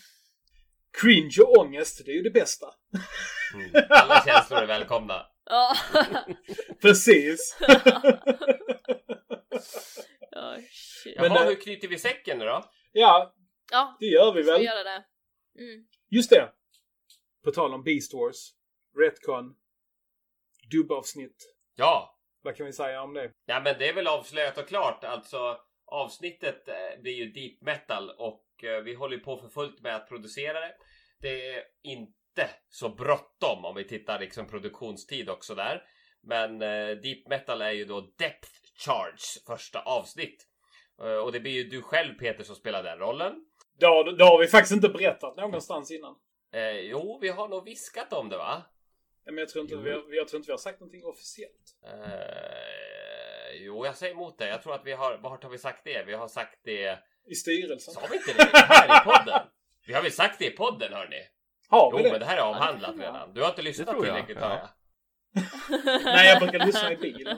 [1.01, 2.67] Cringe och ångest, det är ju det bästa.
[3.53, 3.85] Mm.
[3.89, 5.25] Alla känslor är välkomna.
[5.49, 5.75] Ja,
[6.81, 7.57] Precis.
[10.69, 11.13] shit.
[11.15, 12.63] Jaha, Men, eh, hur knyter vi säcken nu då?
[12.91, 13.33] Ja,
[13.71, 14.59] Ja, det gör vi väl.
[14.59, 15.03] vi göra det?
[15.59, 15.85] Mm.
[16.09, 16.49] Just det.
[17.47, 18.53] På tal om Beast Wars.
[18.97, 19.55] Retcon.
[20.71, 21.55] Dubbavsnitt.
[21.75, 23.31] Ja, Vad kan vi säga om det?
[23.45, 25.03] Ja men det är väl avslöjat och klart.
[25.03, 29.95] Alltså avsnittet eh, blir ju deep metal och eh, vi håller på för fullt med
[29.95, 30.73] att producera det.
[31.21, 35.83] Det är inte så bråttom om vi tittar liksom produktionstid också där.
[36.23, 38.49] Men eh, deep metal är ju då Depth
[38.85, 40.47] Charge första avsnitt.
[41.01, 43.45] Eh, och det blir ju du själv Peter som spelar den rollen.
[43.79, 46.15] Det har, det har vi faktiskt inte berättat någonstans innan.
[46.53, 48.61] Eh, jo, vi har nog viskat om det va?
[49.25, 49.81] Men jag tror inte, Jo.
[49.81, 51.77] vi har, jag tror inte vi har sagt någonting officiellt.
[51.85, 54.47] Eh, jo, jag säger emot det.
[54.47, 56.03] Jag tror att vi har, vart har vi sagt det?
[56.03, 57.93] Vi har sagt det I styrelsen.
[57.93, 59.47] Sa vi inte det här i podden?
[59.87, 61.21] Vi har väl sagt det i podden hörni?
[61.69, 62.11] Har Jo vi det?
[62.11, 63.33] men det här är avhandlat Ja, redan.
[63.33, 64.69] Du har inte lyssnat jag, tillräckligt hör jag.
[66.03, 67.37] Nej, jag brukar lyssna i bilen.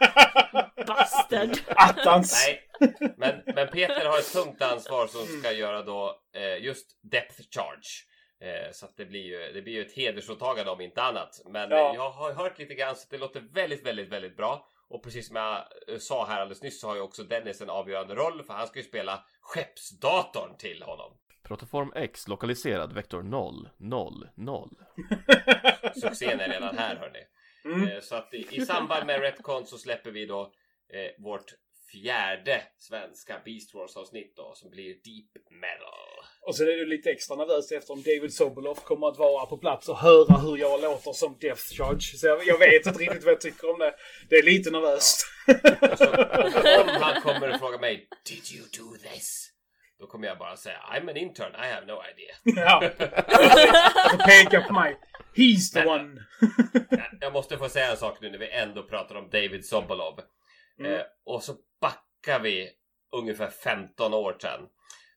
[0.86, 1.58] Bastard.
[1.68, 2.46] Attans!
[2.46, 2.68] Nej,
[3.16, 8.06] men, men Peter har ett tungt ansvar som ska göra då eh, just depth charge.
[8.40, 11.40] Eh, så att det blir ju, det blir ju ett hedersåtagande om inte annat.
[11.46, 11.92] Men Ja.
[11.94, 14.66] jag har hört lite grann så att det låter väldigt, väldigt, väldigt bra.
[14.88, 15.56] Och precis som jag
[15.88, 18.66] eh, sa här alldeles nyss så har ju också Dennis en avgörande roll för han
[18.66, 21.16] ska ju spela skeppsdatorn till honom.
[21.42, 24.70] Protoform X lokaliserad vektor 0, 0, 0.
[25.94, 27.18] Succén är redan här hörni.
[27.64, 27.88] Mm.
[27.88, 30.40] Eh, Så att i, i samband med Retcon så släpper vi då
[30.92, 31.54] eh, vårt
[31.92, 36.24] fjärde svenska Beast Wars avsnitt då som blir Deep Metal.
[36.46, 39.88] Och så är det lite extra nervöst eftersom David Sobolov kommer att vara på plats
[39.88, 42.00] och höra hur jag låter som Death Charge.
[42.00, 43.94] Så jag, jag vet inte riktigt vad jag tycker om det.
[44.28, 45.26] Det är lite nervöst.
[45.92, 46.10] Och så,
[46.82, 49.50] om han kommer och frågar mig Did you do this?
[49.98, 52.64] Då kommer jag bara säga I'm an intern, I have no idea.
[52.64, 52.90] ja.
[54.14, 54.96] Och peka på mig.
[55.34, 56.26] He's the one.
[57.20, 60.20] Jag måste få säga en sak nu när vi ändå pratar om David Sobolov.
[60.80, 60.92] Mm.
[60.92, 62.70] Eh, och så backar vi
[63.16, 64.60] ungefär 15 år sedan.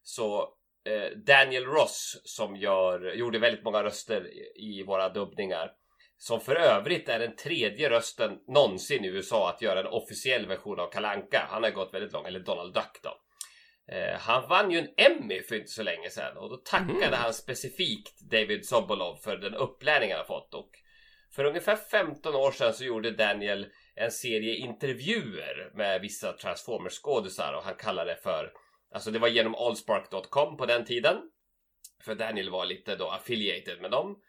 [0.04, 0.42] Så
[0.90, 5.72] eh, Daniel Ross som gör, gjorde väldigt många röster i, i våra dubbningar.
[6.18, 10.80] Som för övrigt är den tredje rösten någonsin i USA att göra en officiell version
[10.80, 11.48] av Kalanka.
[11.50, 13.18] Han har gått väldigt långt, eller Donald Duck då.
[13.94, 17.14] Eh, han vann ju en Emmy för inte så länge sedan och då tackade Mm.
[17.14, 20.54] han specifikt David Sobolov för den upplärning han har fått.
[20.54, 20.70] Och
[21.36, 27.64] för ungefär 15 år sedan så gjorde Daniel en serie intervjuer med vissa Transformers-skådisar och
[27.64, 28.54] han kallade det för
[28.94, 31.32] Alltså det var genom allspark.com på den tiden.
[32.06, 34.22] För Daniel var lite då affiliated med dem.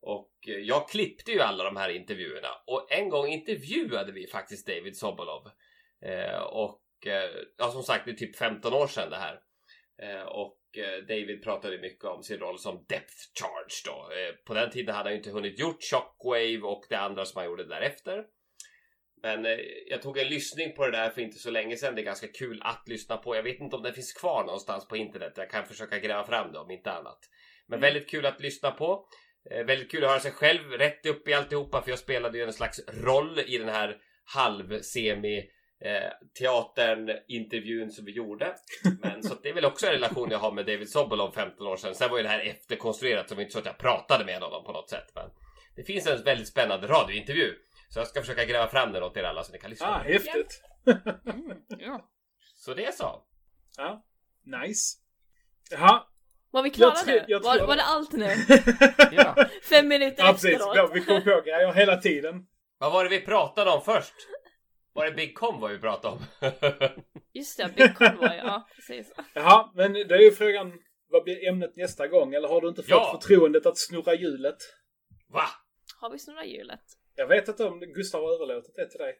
[0.00, 4.66] Och eh, jag klippte ju alla de här intervjuerna och en gång intervjuade vi faktiskt
[4.66, 5.50] David Sobolov.
[6.02, 9.40] Eh, och eh, ja, som sagt, det är typ 15 år sedan det här.
[10.02, 14.14] Eh, och eh, David pratade mycket om sin roll som Depth Charge då.
[14.14, 17.38] Eh, på den tiden hade han ju inte hunnit gjort Shockwave och det andra som
[17.38, 18.24] han gjorde därefter.
[19.22, 21.94] Men eh, jag tog en lyssning på det där för inte så länge sedan.
[21.94, 23.36] Det är ganska kul att lyssna på.
[23.36, 25.32] Jag vet inte om det finns kvar någonstans på internet.
[25.36, 27.18] Jag kan försöka gräva fram det om inte annat.
[27.66, 29.06] Men väldigt kul att lyssna på.
[29.50, 32.44] Eh, väldigt kul att höra sig själv rätt upp i alltihopa för jag spelade ju
[32.44, 35.38] en slags roll i den här halv-semi
[35.84, 38.54] eh, teatern, intervjun som vi gjorde.
[39.02, 41.76] Men så det är väl också en relation jag har med David Sobolov 15 år
[41.76, 41.94] sedan.
[41.94, 44.42] Sen var ju det här efterkonstruerat så det var inte så att jag pratade med
[44.42, 45.12] honom på något sätt.
[45.14, 45.30] Men
[45.76, 47.54] det finns en väldigt spännande radiointervju.
[47.92, 49.86] Så jag ska försöka gräva fram den åt er alla så ni kan lyssna.
[49.86, 50.62] Ah, häftigt.
[50.86, 52.10] Mm, ja.
[52.54, 53.22] Så det är så.
[53.76, 54.04] Ja,
[54.44, 54.96] nice.
[55.70, 56.02] Jaha.
[56.50, 57.38] Var vi klara tror- nu?
[57.38, 57.82] Var, var det.
[57.82, 58.26] allt nu?
[59.16, 59.46] Ja.
[59.70, 60.50] Fem minuter Ja, precis.
[60.52, 60.76] efteråt?
[60.76, 62.46] Ja, Vi kommer på grejer hela tiden.
[62.78, 64.14] Vad var det vi pratade om först?
[64.92, 66.22] Var det Big Convoy vi pratade om?
[67.32, 68.36] Just det, Big Convoy.
[68.36, 69.12] Ja, precis.
[69.34, 70.72] Jaha, men det är ju frågan.
[71.08, 72.34] Vad blir ämnet nästa gång?
[72.34, 73.18] Eller har du inte fått Ja.
[73.20, 74.56] förtroendet att snurra hjulet?
[75.28, 75.44] Va?
[76.00, 76.80] Har vi snurrat hjulet?
[77.14, 79.18] Jag vet inte om Gustav har överlåtit det till dig.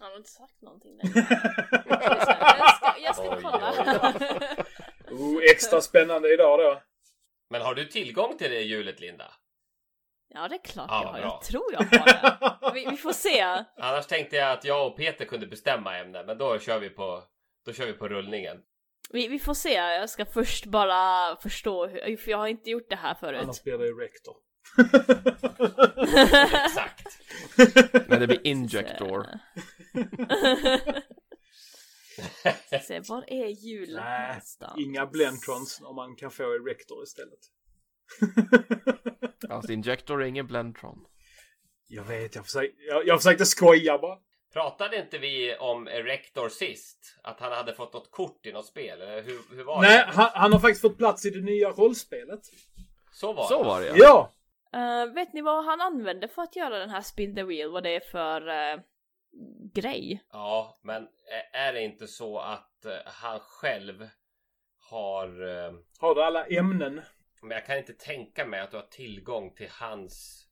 [0.00, 1.26] Han har inte sagt någonting längre.
[1.88, 4.14] Jag ska, jag ska Oj, kolla.
[5.10, 6.82] oh, extra spännande idag då.
[7.50, 9.32] Men har du tillgång till det hjulet Linda?
[10.28, 11.20] Ja, det är klart Ja, jag har.
[11.20, 11.28] bra.
[11.28, 12.74] Jag tror jag har det.
[12.74, 13.40] Vi, vi får se.
[13.76, 17.22] Annars tänkte jag att jag och Peter kunde bestämma ämne, men då kör vi på,
[17.66, 18.62] då kör vi på rullningen.
[19.10, 19.72] Vi, vi får se.
[19.74, 23.40] Jag ska först bara förstå hur, för jag har inte gjort det här förut.
[23.42, 24.36] Annars blir det ju rektor.
[26.64, 27.18] Exakt.
[28.08, 29.26] Men det blir injector.
[32.82, 34.40] Se, var är hjulet Nej,
[34.76, 37.38] inga Blentrons om man kan få i rektor istället.
[39.50, 40.98] Alltså injector är ingen blendtron.
[41.86, 44.18] Jag vet, jag försökte, jag, jag försökte skoja bara.
[44.52, 47.18] Pratade inte vi om Erector sist?
[47.22, 49.00] Att han hade fått något kort i något spel?
[49.00, 50.12] Eller hur, hur var Nej, det?
[50.12, 52.40] han, han har faktiskt fått plats i det nya rollspelet.
[53.12, 53.68] Så var Så det.
[53.68, 53.94] var det ja.
[53.98, 54.32] Ja!
[54.72, 57.70] Eh, vet ni vad han använde för att göra den här spin the wheel?
[57.70, 58.80] Vad det är för eh,
[59.72, 60.24] grej?
[60.32, 61.08] Ja, men
[61.52, 64.08] är det inte så att eh, han själv
[64.90, 65.28] har...
[66.00, 67.02] Har du alla ämnen?
[67.42, 70.46] Men jag kan inte tänka mig att du har tillgång till hans...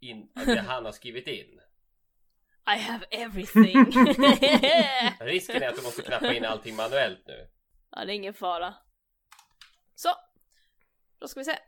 [0.00, 1.60] In, det han har skrivit in.
[2.66, 3.84] I have everything!
[5.20, 7.48] Risken är att du måste knappa in allting manuellt nu.
[7.90, 8.74] ja, det är ingen fara.
[9.94, 10.08] Så!
[11.18, 11.58] Då ska vi se.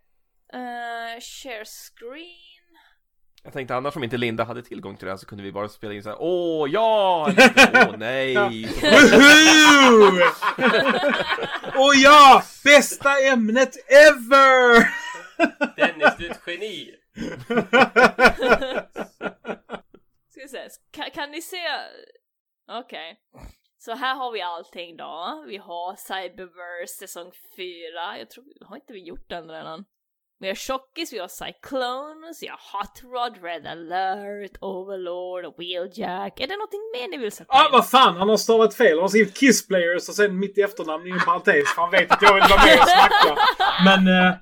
[0.54, 2.78] Eh, share screen.
[3.42, 5.68] Jag tänkte annars om inte Linda hade tillgång till det här så kunde vi bara
[5.68, 6.18] spela in så här.
[6.20, 7.30] Åh ja!
[7.30, 8.34] Eller Åh nej!
[9.12, 10.20] Woho!
[11.84, 12.42] Och ja!
[12.64, 14.88] Bästa ämnet ever!
[15.76, 16.94] Dennis, du är ett geni!
[20.30, 21.66] Ska se, kan, kan ni se?
[22.68, 23.20] Okej.
[23.78, 25.44] Så här har vi allting då.
[25.46, 28.18] Vi har Cyberverse säsong 4.
[28.18, 29.84] Jag tror, har inte vi gjort den redan?
[30.44, 36.40] Vi har Tjockis, vi har Cyclones, vi har Hot Rod, Red alert, Overlord och Wheeljack.
[36.40, 37.72] Är det någonting mer ni vill sätta Ah, in?
[37.72, 38.90] vad fan, han har stavat fel.
[38.92, 41.68] Han har skrivit Kiss Players och sen mitt efternamn i en parentes.
[41.74, 43.36] För han vet att jag vill vara med och snacka.
[43.84, 44.34] Men eh,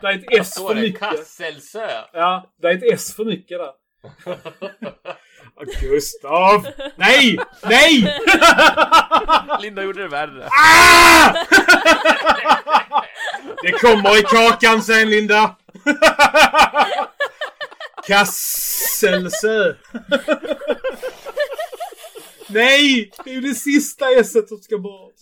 [0.00, 1.00] det är ett S för mycket.
[1.00, 1.88] Kasselsö!
[2.12, 3.72] Ja, det är ett S för mycket där.
[5.80, 6.66] Gustav!
[6.96, 7.38] Nej!
[7.62, 8.20] Nej!
[9.60, 10.48] Linda gjorde det värre.
[10.50, 11.34] Ah!
[13.62, 15.56] Det kommer i kakan sen, Linda.
[18.06, 19.74] Kasselsö.
[22.46, 23.10] Nej!
[23.24, 25.14] Det är ju det sista S som ska bort.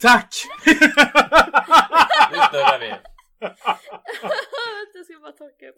[0.00, 0.34] Tack!
[0.66, 3.07] Nu snurrar vi!
[3.38, 5.76] Jag ska bara torka upp.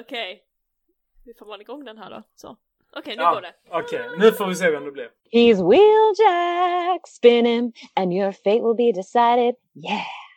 [0.00, 0.44] Okej.
[1.24, 2.22] Hur får man igång den här då?
[2.34, 2.56] Så.
[2.92, 3.54] Okej, nu går Ja, det.
[3.70, 5.10] Okej, nu får vi se vem det blir.
[5.32, 9.54] He's Wheeljack, spin him, and your fate will be decided.
[9.74, 10.27] Yeah.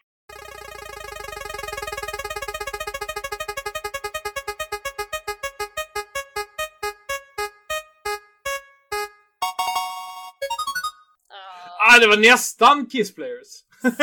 [12.01, 13.47] Det var nästan Kiss Players.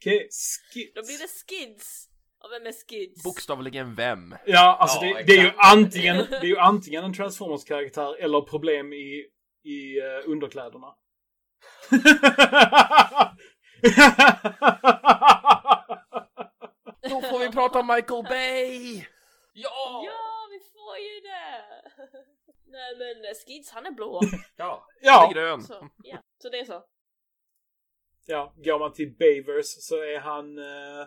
[0.00, 0.94] Okej, Skids.
[0.94, 2.08] Då blir det Skids.
[2.44, 3.22] Och vem är Skids?
[3.24, 4.34] Bokstavligen vem?
[4.46, 8.40] Ja, alltså Ja, det, det är ju antingen, det är ju antingen en Transformers-karaktär eller
[8.40, 9.26] problem i,
[9.64, 10.86] i uh, underkläderna.
[17.10, 19.04] Då får vi prata om Michael Bay!
[19.52, 20.02] Ja!
[20.06, 21.77] Ja, vi får ju det!
[22.78, 24.20] Nej men eh, Skids, han är blå.
[24.56, 24.86] Ja.
[25.02, 25.62] ja, Grön.
[25.62, 26.18] Så, ja.
[26.42, 26.84] så det är så.
[28.26, 31.06] ja, går man till Bavers så är han eh,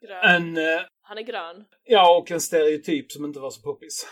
[0.00, 0.24] Grön.
[0.24, 1.64] en, eh, Han är grön.
[1.84, 4.06] ja och en stereotyp som inte var så poppis.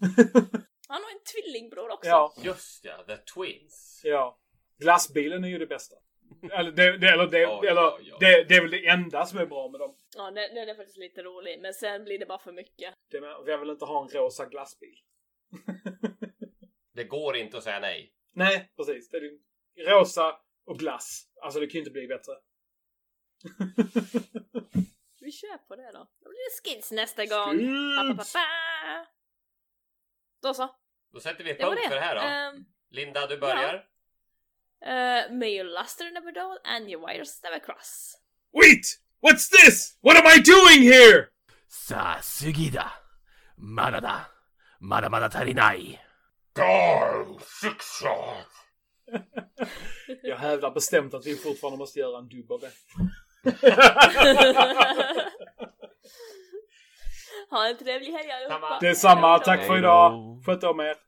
[0.88, 2.08] Han har en tvillingbror också.
[2.10, 4.00] Ja, Just ja, The Twins.
[4.04, 4.38] ja.
[4.78, 5.96] Glassbilen är ju det bästa.
[6.52, 8.16] Eller, det, det, eller, det, Oj, eller oj, oj.
[8.20, 9.96] Det, det är väl det enda som är bra med dem.
[10.16, 11.60] Ja, den, den är faktiskt lite rolig.
[11.62, 12.94] Men sen blir det bara för mycket.
[13.10, 14.98] Det med, vem vill inte ha en rosa glassbil?
[16.94, 18.12] det går inte att säga nej.
[18.32, 19.08] Nej, precis.
[19.08, 21.28] Det är rosa och glass.
[21.42, 22.32] Alltså det kan ju inte bli bättre.
[25.20, 25.98] Vi kör på det då.
[26.20, 27.58] Då blir det skins nästa gång.
[27.96, 29.06] Ba, ba, ba,
[30.42, 30.76] då så.
[31.12, 31.88] Då sätter vi punkt det.
[31.88, 32.56] för det här då.
[32.56, 33.86] Um, Linda, du börjar.
[34.80, 35.26] Ja.
[35.26, 38.16] Uh, may your luster never dull and your wires never cross.
[38.52, 38.84] Wait!
[39.20, 39.98] What's this?
[40.00, 41.28] What am I doing here?
[41.68, 42.92] Sa sugida.
[43.56, 44.26] Marada.
[44.79, 45.09] まだだ。
[45.09, 45.99] まだまだ足りない。
[46.55, 48.61] Time six shot.
[50.23, 52.71] Jag hävdar bestämt att vi fortfarande måste göra en dubb av det.
[57.49, 58.59] ha en trevlig helg allihopa.
[58.59, 58.79] Samma.
[58.79, 60.41] Detsamma, tack för idag.
[60.45, 61.04] Sköt om er.